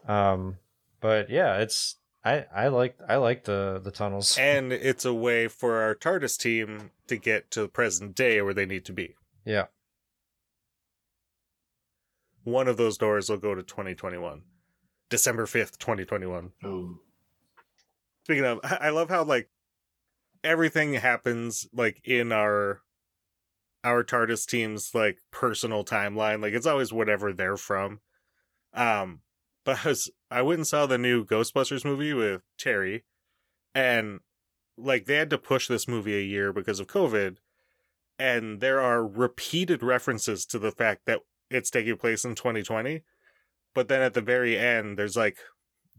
[0.08, 0.56] Um
[1.00, 4.36] but yeah, it's I I like I like the the tunnels.
[4.40, 8.54] and it's a way for our TARDIS team to get to the present day where
[8.54, 9.16] they need to be.
[9.44, 9.66] yeah.
[12.44, 14.42] One of those doors will go to 2021,
[15.12, 16.52] December 5th, 2021.
[16.64, 16.98] Ooh.
[18.24, 19.50] Speaking of, I I love how like
[20.42, 22.80] everything happens like in our
[23.84, 26.40] our TARDIS team's like personal timeline.
[26.40, 28.00] Like it's always whatever they're from.
[28.72, 29.20] Um,
[29.66, 33.04] but I was I went and saw the new Ghostbusters movie with Terry,
[33.74, 34.20] and
[34.78, 37.36] like they had to push this movie a year because of COVID,
[38.18, 41.20] and there are repeated references to the fact that
[41.50, 43.02] it's taking place in 2020.
[43.74, 45.38] But then at the very end, there's like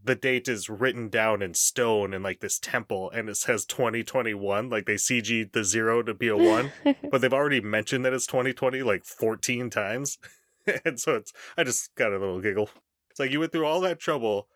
[0.02, 4.68] the date is written down in stone in like this temple and it says 2021
[4.68, 6.70] like they cg the zero to be a one
[7.10, 10.18] but they've already mentioned that it's 2020 like 14 times
[10.84, 12.68] and so it's i just got a little giggle
[13.10, 14.46] it's like you went through all that trouble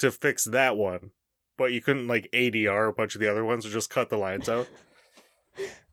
[0.00, 1.10] to fix that one
[1.56, 4.16] but you couldn't like adr a bunch of the other ones or just cut the
[4.16, 4.66] lines out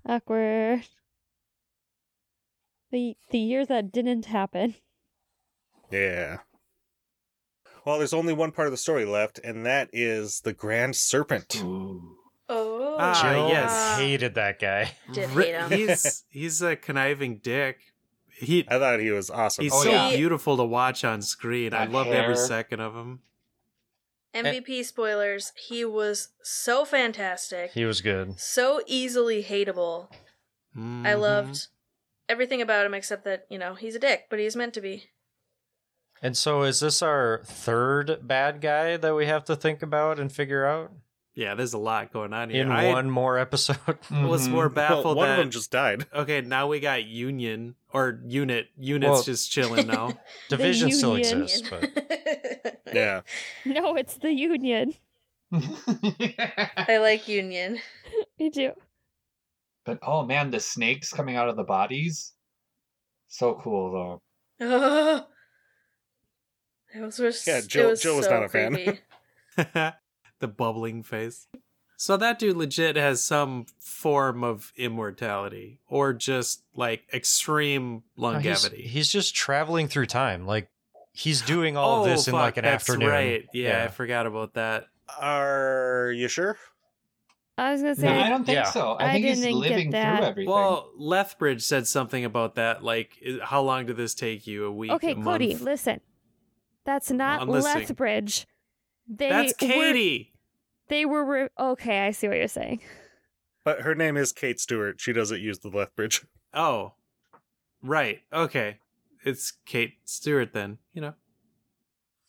[0.05, 0.83] Awkward.
[2.91, 4.75] The the year that didn't happen.
[5.91, 6.37] Yeah
[7.85, 11.61] well there's only one part of the story left and that is the grand serpent
[11.63, 12.17] Ooh.
[12.53, 13.97] Oh, Ah, Jill yes.
[13.99, 14.91] hated that guy.
[15.13, 15.71] Did hate him.
[15.71, 17.77] He's he's a conniving dick.
[18.27, 20.09] He i thought he was awesome he's Oh, so yeah.
[20.17, 21.73] beautiful to watch on screen.
[21.73, 23.21] I That loved every second of him.
[24.35, 25.53] MVP spoilers.
[25.55, 28.37] He was so fantastic, He was good.
[28.37, 30.09] so easily hateable.
[30.75, 31.19] I Mhm.
[31.19, 31.67] loved
[32.27, 35.09] everything about him except that you know he's a dick, but he's meant to be.
[36.21, 40.31] And so is this our third bad guy that we have to think about and
[40.31, 40.91] figure out
[41.33, 42.61] Yeah, there's a lot going on here.
[42.61, 43.77] in I one more episode?
[44.11, 47.75] was more well, baffled one that of them just died okay, now we got Union
[47.91, 48.67] or Unit.
[48.77, 50.13] Unit's Well- just chilling now.
[50.49, 53.21] Division still exists, but yeah
[53.65, 54.93] No, it's the Union.
[55.53, 57.79] I like Union.
[58.39, 58.71] Me too.
[59.85, 62.33] but oh man, the snakes coming out of the bodies.
[63.27, 64.19] So cool
[64.59, 65.25] though.
[66.95, 68.97] Oh, it was just, Yeah, it Jill- was Jill was so not a fan.
[70.39, 71.47] the bubbling face.
[71.97, 78.63] So that dude legit has some form of immortality or just like extreme No, he's,
[78.63, 78.81] longevity.
[78.87, 80.47] he's just traveling through time.
[80.47, 80.69] Like
[81.13, 83.09] he's doing all of this in Oh, like an that's afternoon.
[83.09, 83.45] Right.
[83.53, 84.87] Yeah, I forgot about that.
[85.19, 86.57] are you sure
[87.57, 88.63] I was gonna No, say I don't think Yeah.
[88.71, 88.93] so.
[88.93, 90.17] I, I think he's didn't get living that.
[90.17, 90.51] through everything.
[90.51, 92.83] Well, Lethbridge said something about that.
[92.83, 94.65] Like, how long did this take you?
[94.65, 94.89] A week?
[94.91, 95.61] Okay, a Cody, month?
[95.61, 96.01] listen.
[96.85, 97.49] That's not I'm.
[97.49, 98.47] Lethbridge.
[99.07, 100.33] They That's Were, Katie.
[100.87, 102.05] they were re- okay.
[102.05, 102.81] I see what you're saying.
[103.63, 104.99] But her name is Kate Stewart.
[104.99, 106.25] She doesn't use the Lethbridge.
[106.53, 106.93] Oh,
[107.83, 108.19] right.
[108.33, 108.77] Okay,
[109.23, 110.79] it's Kate Stewart then.
[110.93, 111.13] You know.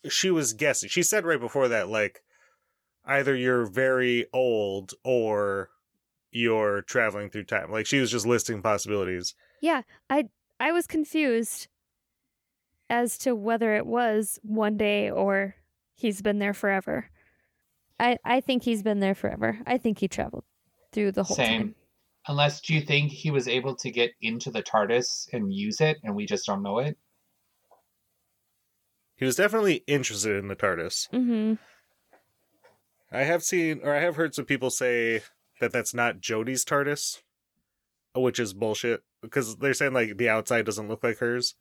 [0.09, 0.89] She was guessing.
[0.89, 2.23] She said right before that, like,
[3.05, 5.69] either you're very old or
[6.29, 7.71] you're traveling through time.
[7.71, 9.33] Like, she was just listing possibilities.
[9.61, 11.67] Yeah, I I was confused
[12.89, 15.55] as to whether it was one day or
[15.95, 17.09] he's been there forever.
[17.99, 19.59] I I think he's been there forever.
[19.65, 20.45] I think he traveled
[20.91, 21.61] through the whole Same.
[21.61, 21.75] time.
[22.27, 25.97] Unless do you think he was able to get into the TARDIS and use it
[26.03, 26.97] and we just don't know it?
[29.15, 31.09] He was definitely interested in the TARDIS.
[31.11, 31.53] Mm-hmm.
[33.11, 35.21] I have seen, or I have heard some people say
[35.59, 37.21] that that's not Jodie's TARDIS,
[38.15, 41.55] which is bullshit because they're saying like the outside doesn't look like hers,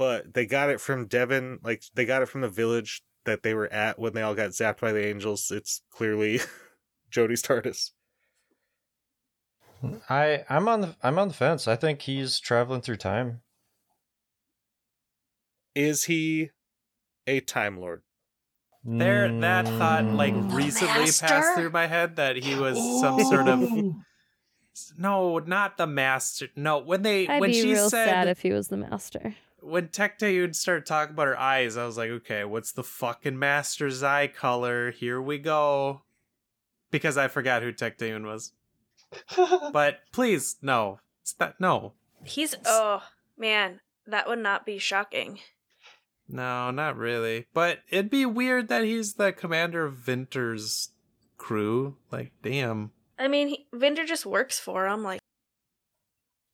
[0.00, 1.58] but they got it from Devon.
[1.62, 4.48] Like they got it from the village that they were at when they all got
[4.52, 5.50] zapped by the angels.
[5.50, 6.40] It's clearly
[7.12, 7.90] Jodie's TARDIS.
[10.08, 11.68] I I'm on the I'm on the fence.
[11.68, 13.42] I think he's traveling through time.
[15.74, 16.48] Is he
[17.26, 18.00] a Time Lord?
[18.82, 20.54] There, that thought like Mm.
[20.54, 21.26] recently Master?
[21.26, 23.70] passed through my head that he was some sort of
[24.96, 26.48] no, not the master.
[26.56, 29.34] No, when they I'd when be she real said sad if he was the master.
[29.62, 34.02] When Tecteun started talking about her eyes, I was like, okay, what's the fucking master's
[34.02, 34.90] eye color?
[34.90, 36.02] Here we go.
[36.90, 38.52] Because I forgot who Tecteun was.
[39.72, 41.00] But please, no.
[41.24, 41.92] Stop, no.
[42.24, 43.02] He's oh
[43.36, 45.38] man, that would not be shocking.
[46.28, 47.46] No, not really.
[47.52, 50.90] But it'd be weird that he's the commander of Vinder's
[51.38, 51.96] crew.
[52.12, 52.92] Like, damn.
[53.18, 55.20] I mean, he, Vinder just works for him, like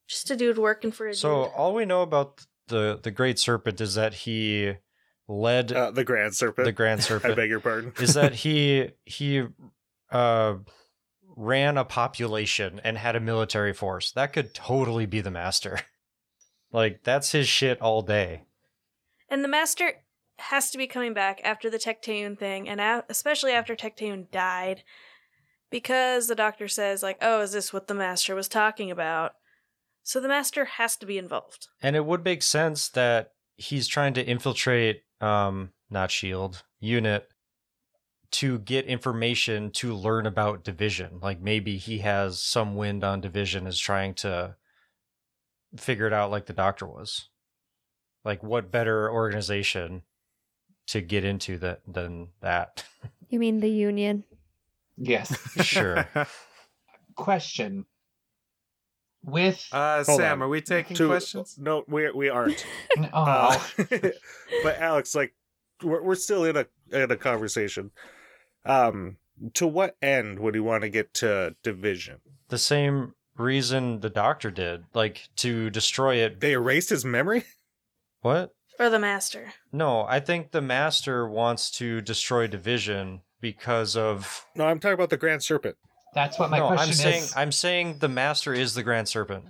[0.09, 1.53] just a dude working for a So dude.
[1.55, 4.75] all we know about the the Great Serpent is that he
[5.29, 6.65] led Uh, the Grand Serpent.
[6.67, 7.33] the Grand Serpent.
[7.35, 7.93] I beg your pardon.
[8.01, 9.45] is that he he
[10.11, 10.55] uh
[11.39, 14.11] ran a population and had a military force.
[14.13, 15.81] That could totally be the master.
[16.73, 18.45] like that's his shit all day.
[19.29, 19.93] And the master
[20.39, 24.83] has to be coming back after the Tecteun thing, and a- especially after Tecteun died,
[25.71, 29.33] because the doctor says, like, oh, is this what the master was talking about?
[30.07, 31.66] So the master has to be involved.
[31.83, 37.29] And it would make sense that he's trying to infiltrate um not shield unit
[38.31, 41.19] to get information to learn about division.
[41.21, 44.55] Like maybe he has some wind on division is trying to
[45.77, 47.29] figure it out like the doctor was.
[48.25, 50.03] Like what better organization
[50.87, 52.85] to get into that than that?
[53.29, 54.23] You mean the Union?
[54.97, 55.37] Yes.
[55.61, 56.09] Sure.
[57.16, 57.87] Question.
[59.27, 60.47] With Uh, Sam, on.
[60.47, 61.59] are we taking Two- questions?
[61.59, 62.65] No, we we aren't.
[63.12, 63.85] oh, Uh,
[64.62, 65.35] but Alex, like,
[65.83, 67.91] we're we're still in a in a conversation.
[68.65, 69.17] Um,
[69.55, 72.21] to what end would he want to get to division?
[72.49, 76.39] the same reason the doctor did, like to destroy it.
[76.41, 77.45] They erased his memory.
[78.23, 78.55] What?
[78.79, 79.53] Or the master.
[79.73, 85.11] No, I think the master wants to destroy division because of No, I'm talking about
[85.11, 85.77] the Grand Serpent.
[86.17, 87.37] That's what my no, question I'm saying is.
[87.37, 89.45] I'm saying the master is the grand serpent.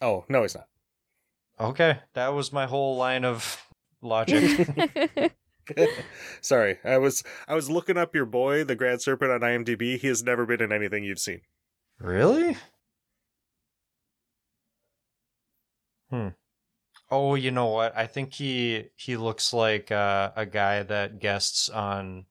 [0.00, 0.66] Oh no, he's not.
[1.60, 3.60] Okay, that was my whole line of
[4.00, 4.68] logic.
[6.40, 9.98] Sorry, I was I was looking up your boy, the Grand Serpent, on IMDb.
[9.98, 11.40] He has never been in anything you've seen.
[11.98, 12.56] really?
[16.10, 16.28] Hmm.
[17.10, 17.96] Oh, you know what?
[17.96, 22.26] I think he he looks like uh, a guy that guests on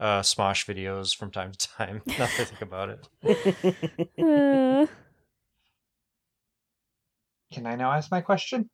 [0.00, 2.02] uh, Smosh videos from time to time.
[2.06, 3.08] Now that I think about it.
[4.18, 4.86] Uh,
[7.52, 8.68] Can I now ask my question?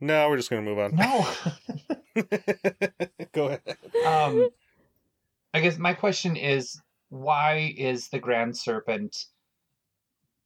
[0.00, 0.94] No, we're just gonna move on.
[0.94, 1.26] No.
[3.32, 3.62] Go ahead.
[4.06, 4.48] um,
[5.54, 9.16] I guess my question is, why is the Grand Serpent?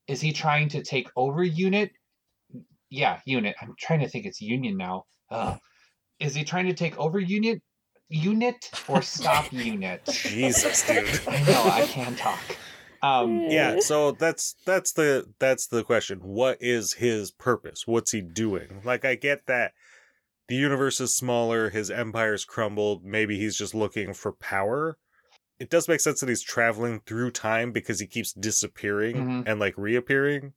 [0.07, 1.91] Is he trying to take over Unit?
[2.89, 3.57] Yeah, Unit.
[3.61, 4.27] I'm trying to think.
[4.27, 5.05] It's Union now.
[5.31, 5.59] Ugh.
[6.21, 7.63] Is he trying to take over Unit?
[8.13, 10.05] Unit or stop Unit?
[10.11, 11.21] Jesus, dude.
[11.27, 12.41] I know I can talk.
[13.05, 18.21] Um, yeah so that's that's the that's the question what is his purpose what's he
[18.21, 19.73] doing like i get that
[20.47, 24.99] the universe is smaller his empire's crumbled maybe he's just looking for power
[25.59, 29.49] it does make sense that he's traveling through time because he keeps disappearing Mhm.
[29.49, 30.53] and like reappearing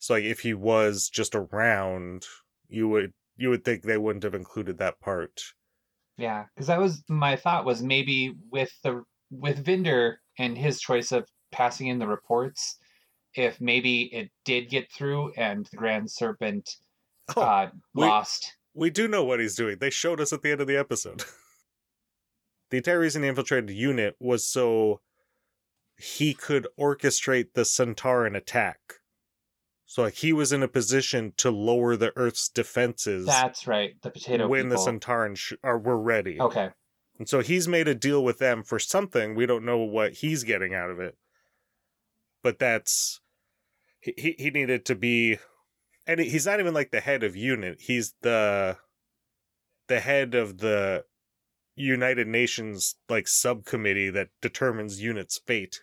[0.00, 2.24] so like if he was just around
[2.68, 5.40] you would you would think they wouldn't have included that part
[6.18, 11.12] Yeah, because that was my thought was maybe with the with Vinder and his choice
[11.12, 12.78] of passing in the reports,
[13.34, 16.76] if maybe it did get through and the Grand Serpent
[17.36, 18.56] Oh, uh, we- lost.
[18.74, 19.78] We do know what he's doing.
[19.80, 21.24] They showed us at the end of the episode.
[22.70, 25.00] the entire reason he infiltrated unit was so
[25.98, 28.78] he could orchestrate the Sontaran attack.
[29.86, 34.10] So like he was in a position to lower the Earth's defenses That's right, the
[34.10, 35.00] potato when the people.
[35.00, 36.40] Sontaran sh- are were ready.
[36.40, 36.70] Okay,
[37.18, 39.34] And so he's made a deal with them for something.
[39.34, 41.16] We don't know what he's getting out of it.
[42.42, 43.20] But that's
[44.00, 45.38] he he, he needed to be
[46.06, 47.80] and he's not even like the head of unit.
[47.80, 48.78] He's the
[49.88, 51.04] the head of the
[51.76, 55.80] United Nations like subcommittee that determines unit's fate,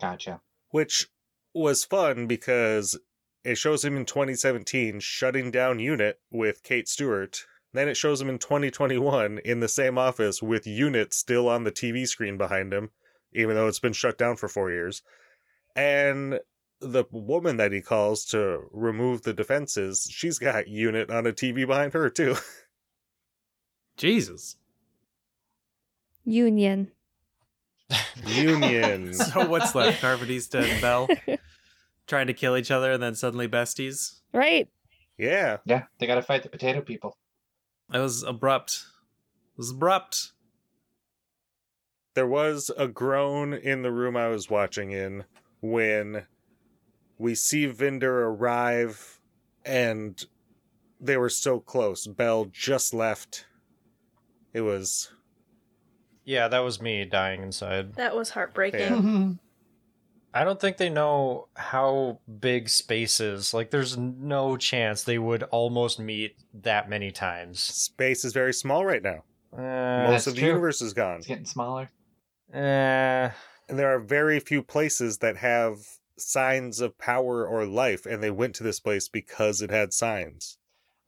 [0.00, 0.40] gotcha.
[0.70, 1.08] Which
[1.54, 2.98] was fun because
[3.44, 7.44] it shows him in 2017 shutting down unit with Kate Stewart.
[7.72, 11.72] Then it shows him in 2021 in the same office with unit still on the
[11.72, 12.90] TV screen behind him,
[13.32, 15.02] even though it's been shut down for 4 years.
[15.76, 16.40] And
[16.80, 21.66] the woman that he calls to remove the defenses, she's got unit on a TV
[21.66, 22.36] behind her too.
[23.96, 24.56] Jesus.
[26.24, 26.92] Union.
[28.26, 29.14] Union.
[29.14, 30.02] So what's left?
[30.02, 30.80] Karvanista and
[31.28, 31.38] Bel
[32.06, 34.20] trying to kill each other and then suddenly besties.
[34.32, 34.68] Right.
[35.16, 35.58] yeah.
[35.64, 37.16] Yeah, they got to fight the potato people.
[37.90, 38.84] That was abrupt.
[39.52, 40.32] It was abrupt.
[42.14, 45.24] There was a groan in the room I was watching in
[45.60, 46.26] when
[47.16, 49.20] we see Vinder arrive
[49.64, 50.22] and
[51.00, 52.06] they were so close.
[52.06, 53.46] Bel just left.
[54.52, 55.10] It was
[56.28, 57.94] yeah, that was me dying inside.
[57.94, 58.80] That was heartbreaking.
[58.80, 60.40] Yeah.
[60.40, 63.54] I don't think they know how big space is.
[63.54, 67.60] Like, there's no chance they would almost meet that many times.
[67.60, 69.24] space is very small right now.
[69.56, 70.48] Uh, Most of the true.
[70.50, 71.16] universe is gone.
[71.18, 71.88] It's getting smaller.
[72.52, 73.30] eh,
[73.70, 75.78] And there are very few places that have
[76.18, 80.58] signs of power or life, and they went to this place because it had signs.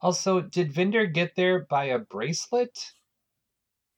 [0.01, 2.93] Also, did Vinder get there by a bracelet?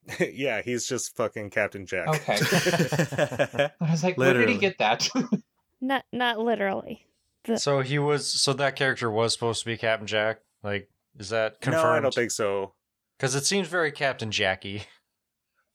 [0.33, 2.07] yeah, he's just fucking Captain Jack.
[2.07, 2.37] Okay.
[3.81, 5.07] I was like, where did he get that?
[5.81, 7.05] Not not literally.
[7.43, 8.25] The- So he was.
[8.31, 10.39] So that character was supposed to be Captain Jack.
[10.63, 10.89] Like,
[11.19, 11.83] is that confirmed?
[11.83, 12.73] no, I don't think so.
[13.17, 14.83] Because it seems very Captain Jackie.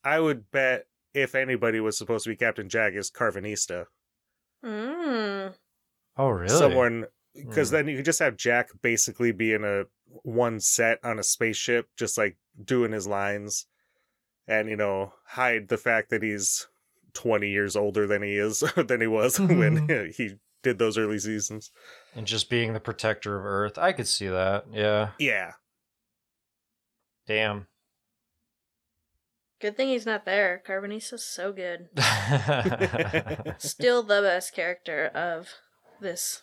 [0.03, 3.85] I would bet if anybody was supposed to be Captain Jack is Karvanista.
[4.65, 5.55] Mm.
[6.17, 6.49] Oh, really?
[6.49, 7.05] Someone
[7.35, 7.77] because Hmm.
[7.77, 9.85] then you could just have Jack basically be in a
[10.23, 13.67] one set on a spaceship, just like doing his lines,
[14.49, 16.67] and you know hide the fact that he's
[17.13, 20.11] twenty years older than he is than he was when mm-hmm.
[20.17, 21.71] he did those early seasons.
[22.17, 23.79] and just being the protector of Earth.
[23.79, 24.65] I could see that.
[24.73, 25.11] Yeah.
[25.21, 25.53] Yeah,
[27.29, 27.67] Damn.
[29.61, 30.63] Good thing he's not there.
[30.67, 31.91] Karvanista's so good.
[33.59, 35.49] Still the best character of
[36.01, 36.43] this.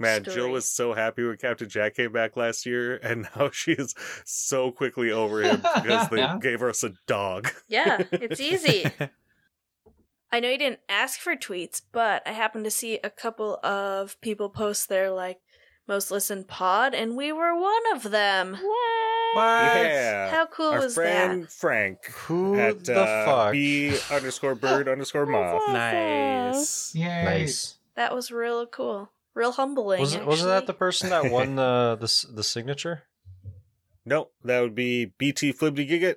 [0.00, 3.72] Man, Jill was so happy when Captain Jack came back last year, and now she
[3.72, 3.94] is
[4.24, 7.48] so quickly over him because they gave us a dog.
[7.68, 8.86] Yeah, it's easy.
[10.32, 14.20] I know you didn't ask for tweets, but I happened to see a couple of
[14.20, 15.38] people post their like
[15.88, 18.52] most listened pod, and we were one of them.
[18.52, 19.34] what?
[19.34, 23.52] Yeah, How cool our was friend Frank Who at the uh, fuck?
[23.52, 25.62] b underscore bird underscore moth.
[25.68, 26.94] nice.
[26.94, 27.24] Yay.
[27.24, 27.76] nice.
[27.94, 28.10] that?
[28.10, 30.00] That was real cool, real humbling.
[30.00, 33.04] Was, wasn't that the person that won the the the signature?
[34.04, 36.16] No, that would be BT Flibby Giggit.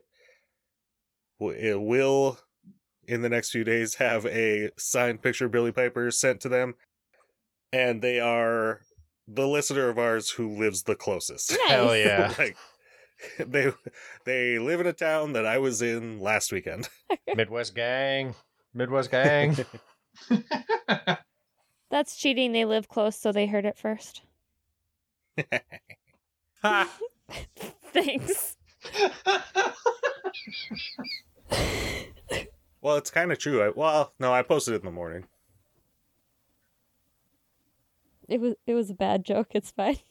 [1.39, 2.39] It will,
[3.05, 6.75] in the next few days, have a signed picture of Billie Piper sent to them,
[7.73, 8.81] and they are
[9.27, 11.51] the listener of ours who lives the closest.
[11.51, 11.69] Nice.
[11.69, 12.33] Hell yeah.
[12.39, 12.57] like
[13.39, 13.71] they
[14.25, 16.89] they live in a town that I was in last weekend.
[17.35, 18.35] Midwest gang.
[18.73, 19.57] Midwest gang.
[21.93, 22.53] That's cheating.
[22.53, 24.23] They live close, so they heard it first.
[27.93, 28.57] Thanks.
[32.81, 33.61] Well, it's kind of true.
[33.63, 35.25] I, well, no, I posted it in the morning.
[38.27, 39.49] It was it was a bad joke.
[39.51, 39.97] It's fine.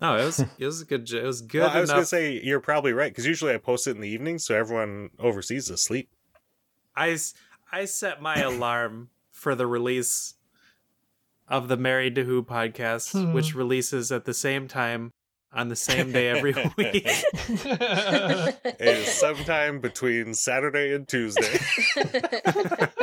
[0.00, 1.06] No, it was it was a good.
[1.06, 1.98] jo- It was good Well, I was enough.
[1.98, 5.10] gonna say you're probably right because usually I post it in the evening, so everyone
[5.20, 6.10] overseas is asleep.
[6.96, 7.16] I
[7.72, 10.34] I set my alarm for the release
[11.48, 13.32] of the Married to Who podcast, hmm.
[13.32, 15.12] which releases at the same time
[15.52, 17.06] on the same day every week.
[18.80, 21.58] It is sometime between Saturday and Tuesday.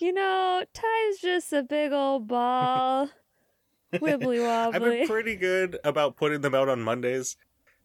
[0.00, 3.08] You know, time's just a big old ball.
[3.92, 4.74] Wibbly wobbly.
[4.74, 7.36] I've been pretty good about putting them out on Mondays.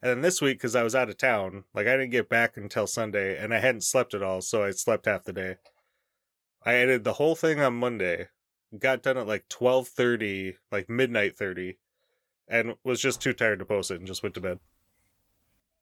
[0.01, 2.57] And then this week, because I was out of town, like I didn't get back
[2.57, 5.55] until Sunday, and I hadn't slept at all, so I slept half the day.
[6.63, 8.29] I edited the whole thing on Monday,
[8.77, 11.77] got done at like twelve thirty, like midnight thirty,
[12.47, 14.59] and was just too tired to post it and just went to bed.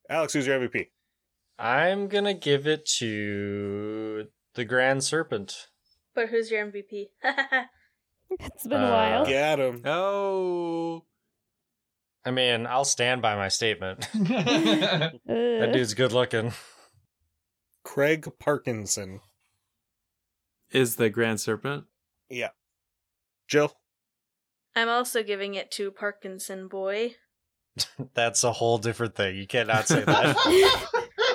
[0.10, 0.88] Alex, who's your MVP?
[1.58, 5.68] I'm gonna give it to the Grand Serpent.
[6.14, 7.10] But who's your MVP?
[8.30, 9.26] it's been a Uh, while.
[9.26, 9.82] Get him.
[9.86, 11.04] oh,
[12.26, 14.08] I mean, I'll stand by my statement.
[14.14, 16.54] That dude's good looking.
[17.84, 19.22] Craig Parkinson.
[20.72, 21.86] is the Grand Serpent?
[22.30, 22.50] Yeah.
[23.48, 23.76] Jill.
[24.76, 27.16] I'm also giving it to Parkinson Boy.
[28.14, 29.36] That's a whole different thing.
[29.36, 30.36] You cannot say that.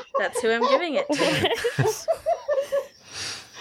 [0.18, 1.50] That's who I'm giving it to.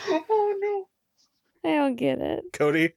[0.09, 1.69] oh no.
[1.69, 2.45] I don't get it.
[2.53, 2.93] Cody.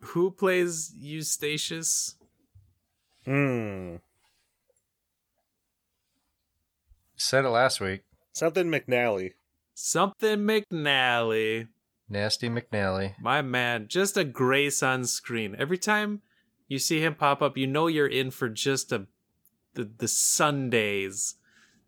[0.00, 2.14] Who plays Eustacius?
[3.24, 3.96] Hmm.
[7.16, 8.02] Said it last week.
[8.32, 9.32] Something McNally.
[9.74, 11.68] Something McNally.
[12.08, 13.14] Nasty McNally.
[13.20, 15.54] My man, just a grace on screen.
[15.58, 16.22] Every time
[16.66, 19.06] you see him pop up, you know you're in for just a
[19.74, 21.34] the the Sundays,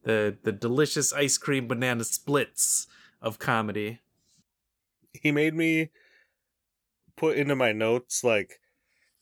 [0.05, 2.87] the the delicious ice cream banana splits
[3.23, 4.01] of comedy.
[5.13, 5.91] he made me
[7.17, 8.61] put into my notes like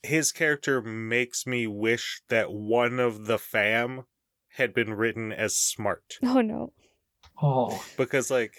[0.03, 4.05] his character makes me wish that one of the fam
[4.57, 6.73] had been written as smart Oh no.
[7.43, 7.85] Oh.
[7.97, 8.55] because like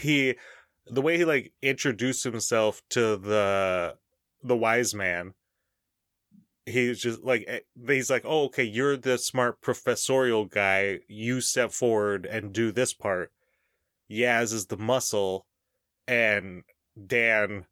[0.00, 0.34] he
[0.86, 3.96] the way he like introduced himself to the
[4.42, 5.34] the wise man
[6.66, 11.72] he's just like eh, he's like oh okay you're the smart professorial guy you step
[11.72, 13.32] forward and do this part
[14.10, 15.46] yaz is the muscle
[16.06, 16.62] and
[17.06, 17.66] dan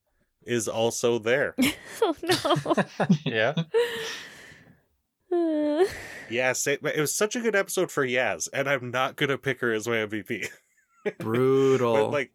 [0.44, 1.54] is also there
[2.02, 3.06] Oh no.
[3.24, 3.54] Yeah.
[5.32, 5.84] Uh,
[6.30, 9.60] yeah say, it was such a good episode for yaz and i'm not gonna pick
[9.60, 10.48] her as my mvp
[11.18, 11.94] Brutal.
[11.94, 12.32] but like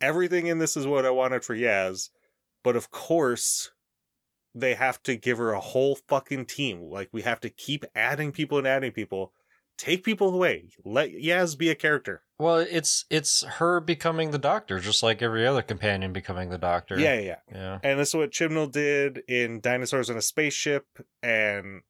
[0.00, 2.10] everything in this is what I wanted for Yaz,
[2.62, 3.70] but of course
[4.54, 6.82] they have to give her a whole fucking team.
[6.82, 9.32] Like we have to keep adding people and adding people.
[9.76, 10.70] Take people away.
[10.84, 12.22] Let Yaz be a character.
[12.38, 16.96] Well, it's it's her becoming the doctor, just like every other companion becoming the doctor.
[16.98, 17.78] Yeah, yeah, yeah.
[17.82, 20.86] And this is what Chibnall did in Dinosaurs in a Spaceship.
[21.24, 21.82] And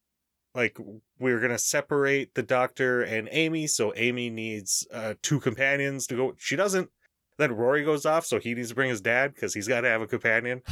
[0.54, 0.78] like,
[1.18, 3.66] we are to separate the doctor and Amy.
[3.66, 6.34] So Amy needs uh, two companions to go.
[6.38, 6.88] She doesn't.
[7.36, 8.26] Then Rory goes off.
[8.26, 10.62] So he needs to bring his dad because he's got to have a companion.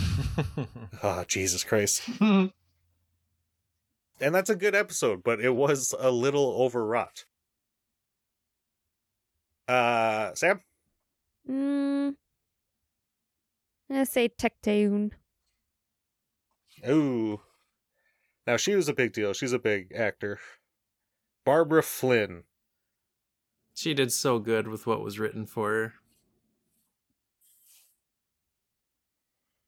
[1.03, 2.03] Oh, Jesus Christ.
[4.23, 7.25] And that's a good episode, but it was a little overwrought.
[9.67, 10.61] Uh, Sam?
[11.51, 12.17] Mm, I'm
[13.91, 15.11] gonna say Tecteun.
[16.89, 17.41] Ooh.
[18.47, 19.33] Now she was a big deal.
[19.33, 20.39] She's a big actor.
[21.45, 22.45] Barbara Flynn.
[23.75, 25.95] She did so good with what was written for her.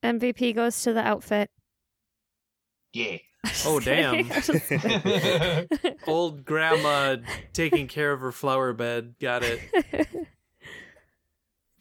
[0.04, 1.50] MVP goes to the outfit.
[2.92, 3.16] yeah.
[3.66, 4.14] Oh, damn.
[4.14, 5.68] I'm just kidding.
[6.06, 7.16] Old grandma
[7.52, 9.14] taking care of her flower bed.
[9.20, 9.60] Got it.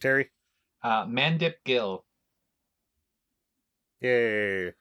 [0.00, 0.30] Terry?
[0.82, 2.04] Uh, Mandip Gill.
[4.00, 4.72] Yay.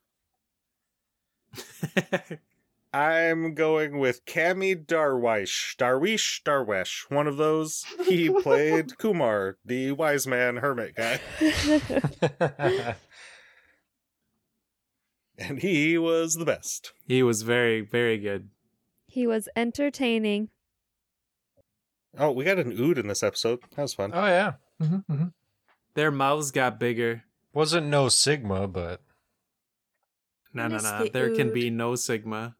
[2.93, 5.75] I'm going with Cami Darwish.
[5.77, 6.43] Darwish?
[6.43, 7.09] Darwesh.
[7.09, 7.85] One of those.
[8.05, 11.19] He played Kumar, the wise man hermit guy.
[15.37, 16.93] And he was the best.
[17.07, 18.49] he was very, very good.
[19.07, 20.49] he was entertaining.
[22.17, 23.59] Oh, we got an ood in this episode.
[23.75, 24.11] That was fun.
[24.13, 24.53] oh yeah.
[24.81, 25.25] Mm-hmm,
[25.95, 27.23] Their mouths got bigger.
[27.53, 29.01] Wasn't no Sigma, but
[30.53, 31.03] No, no, no.
[31.03, 32.55] the There can be no Sigma.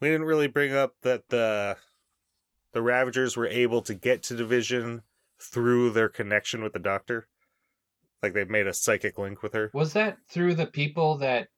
[0.00, 1.76] We didn't really bring up that the
[2.72, 5.02] the Ravagers were able to get to Division
[5.38, 7.26] through their connection with the Doctor.
[8.22, 9.70] Like they made a psychic link with her.
[9.72, 11.48] Was that through the people that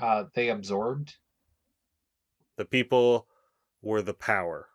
[0.00, 1.14] uh, they absorbed?
[2.56, 3.28] The people
[3.82, 4.68] were the power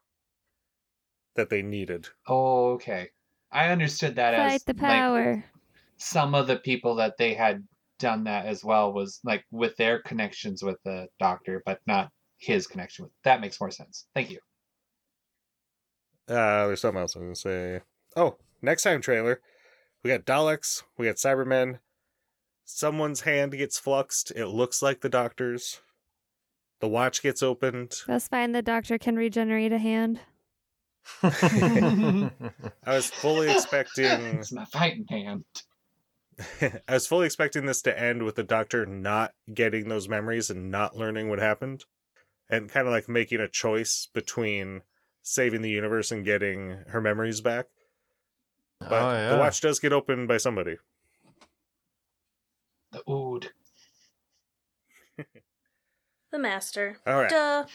[1.36, 2.08] that they needed.
[2.28, 3.10] Oh, okay.
[3.52, 5.46] I understood that as Fight the like, power.
[5.98, 7.68] some of the people that they had
[8.00, 12.68] done that as well was like with their connections with the doctor, but not his
[12.68, 13.14] connection with.
[13.24, 14.08] That makes more sense.
[14.14, 14.40] Thank you.
[16.28, 17.82] Uh, there's something else I was gonna say.
[18.16, 19.42] Oh, next time trailer.
[20.04, 21.80] We got Daleks, we got Cybermen.
[22.66, 24.32] Someone's hand gets fluxed.
[24.36, 25.80] It looks like the doctor's.
[26.80, 27.96] The watch gets opened.
[28.08, 28.52] That's fine.
[28.52, 30.20] The doctor can regenerate a hand.
[31.24, 32.30] I
[32.86, 35.46] was fully expecting it's my fighting hand.
[36.62, 40.70] I was fully expecting this to end with the doctor not getting those memories and
[40.70, 41.86] not learning what happened.
[42.50, 44.82] And kind of like making a choice between
[45.22, 47.68] saving the universe and getting her memories back.
[48.80, 49.30] But oh yeah.
[49.32, 50.78] the watch does get opened by somebody.
[52.92, 53.52] The ood.
[56.30, 56.98] The master.
[57.08, 57.30] All right.
[57.30, 57.66] Duh.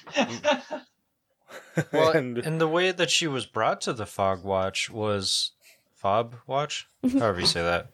[1.91, 5.53] Well, and and the way that she was brought to the Fog Watch was
[5.95, 7.89] Fob Watch, however you say that.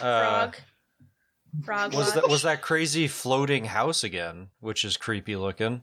[0.00, 0.56] Uh, Frog.
[1.64, 1.94] Frog.
[1.94, 2.14] was watch.
[2.14, 5.82] that was that crazy floating house again, which is creepy looking.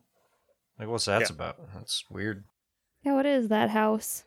[0.77, 1.27] Like, what's that Yeah.
[1.31, 1.57] about?
[1.73, 2.43] That's weird.
[3.03, 4.25] Yeah, what is that house?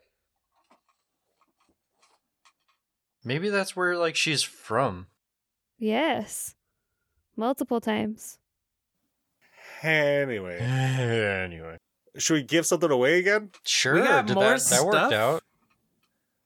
[3.24, 5.06] Maybe that's where like she's from.
[5.78, 6.54] Yes.
[7.36, 8.38] Multiple times.
[9.82, 11.76] anyway, anyway,
[12.18, 13.50] should we give something away again?
[13.64, 13.94] sure.
[13.94, 15.42] We got did more that, that worked out?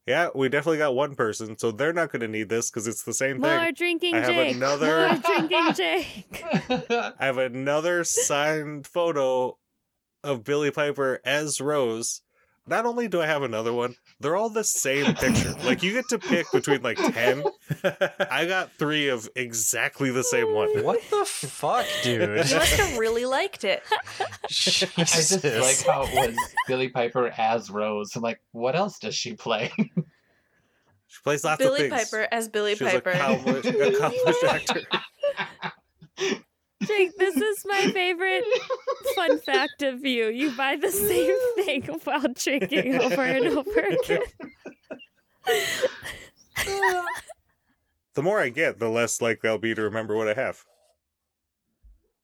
[0.07, 3.05] Yeah, we definitely got one person, so they're not going to need this because it's
[3.05, 3.51] the same thing.
[3.57, 4.57] More drinking I have Jake.
[4.57, 5.17] another- More
[5.49, 6.45] drinking Jake.
[7.19, 9.57] I have another signed photo
[10.23, 12.21] of Billie Piper as Rose.
[12.67, 15.53] Not only do I have another one, they're all the same picture.
[15.65, 17.43] like you get to pick between like 10.
[18.31, 20.71] I got 3 of exactly the same one.
[20.85, 22.21] What the fuck, dude?
[22.23, 23.83] You must have really liked it.
[24.21, 26.37] I just like how it was
[26.67, 28.17] Billie Piper as Rose.
[28.17, 29.71] I'm like, what else does she play?
[31.07, 32.11] She plays lots Billie of things.
[32.11, 33.11] Piper as Billie She's Piper.
[33.11, 34.81] a accomplished, accomplished actor.
[36.87, 38.45] Jake, this is my favorite
[39.15, 40.29] fun fact of you.
[40.29, 44.23] You buy the same thing while drinking over and over again.
[48.15, 50.65] The more I get, the less likely I'll be to remember what I have.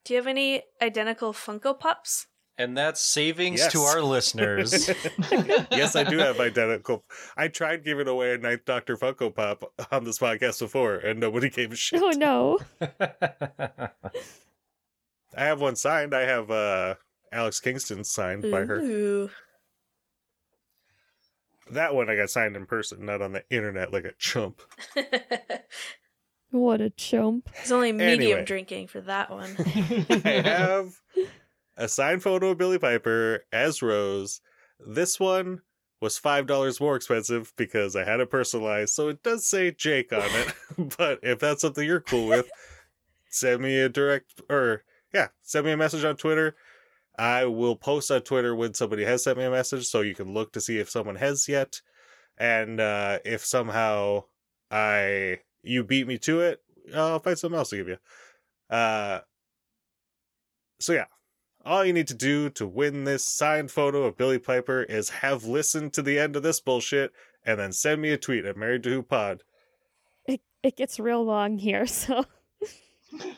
[0.05, 2.27] Do you have any identical Funko Pops?
[2.57, 4.89] And that's savings to our listeners.
[5.71, 7.05] yes, I do have identical.
[7.37, 11.49] I tried giving away a Ninth Doctor Funko Pop on this podcast before, and nobody
[11.49, 12.03] gave a shit.
[12.03, 12.59] Oh no.
[15.37, 16.15] I have one signed.
[16.15, 16.95] I have uh,
[17.33, 19.29] Alex Kingston signed by her.
[21.71, 24.61] That one I got signed in person, not on the internet like a chump.
[26.53, 27.49] What a chump.
[27.61, 28.45] It's only medium Anyway.
[28.45, 29.55] drinking for that one.
[30.25, 30.95] I have
[31.77, 34.41] a signed photo of Billie Piper as Rose.
[34.85, 35.63] This one
[36.01, 40.13] was five dollars more expensive because I had it personalized, so it does say Jake
[40.13, 40.55] on it.
[40.99, 42.51] but if that's something you're cool with,
[43.29, 44.83] send me a direct or
[45.13, 46.57] yeah, send me a message on Twitter.
[47.19, 50.33] I will post on Twitter when somebody has sent me a message, so you can
[50.33, 51.81] look to see if someone has yet.
[52.39, 54.25] And uh, if somehow
[54.71, 56.63] I you beat me to it,
[56.95, 57.99] I'll find something else to give you.
[58.71, 59.21] Uh,
[60.79, 61.07] so yeah,
[61.65, 65.45] all you need to do to win this signed photo of Billie Piper is have
[65.45, 67.13] listened to the end of this bullshit
[67.45, 69.43] and then send me a tweet at Married to Who Pod.
[70.27, 72.25] It it gets real long here, so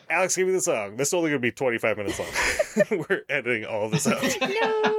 [0.09, 0.97] Alex, give me the song.
[0.97, 3.05] This is only gonna be 25 minutes long.
[3.09, 4.21] We're editing all this out.
[4.41, 4.93] no.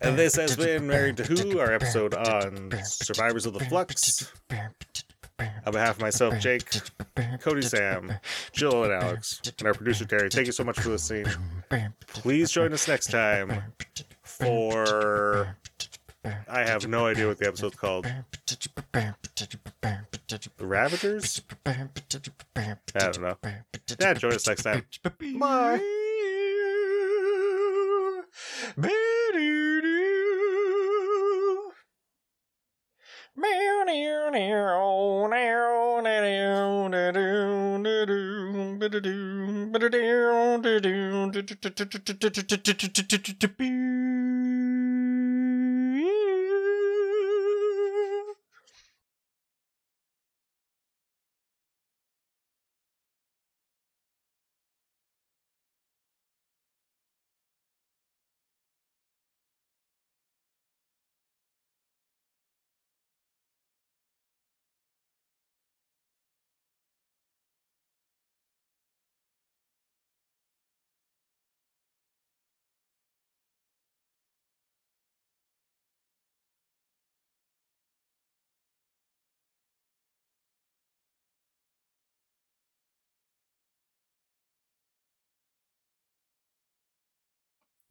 [0.00, 4.30] And this has been Married to Who, our episode on Survivors of the Flux.
[5.66, 6.64] On behalf of myself, Jake,
[7.40, 8.12] Cody, Sam,
[8.52, 11.26] Jill, and Alex, and our producer Terry, thank you so much for listening.
[12.08, 13.62] Please join us next time
[14.22, 15.56] for
[16.24, 18.06] I have no idea what the episode's called.
[18.06, 18.24] The
[20.66, 21.42] Ravagers?
[21.66, 21.88] I
[22.94, 23.36] don't know.
[24.00, 24.86] Yeah, join us next time.
[25.38, 25.80] Bye.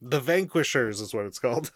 [0.06, 1.72] The Vanquishers is what it's called.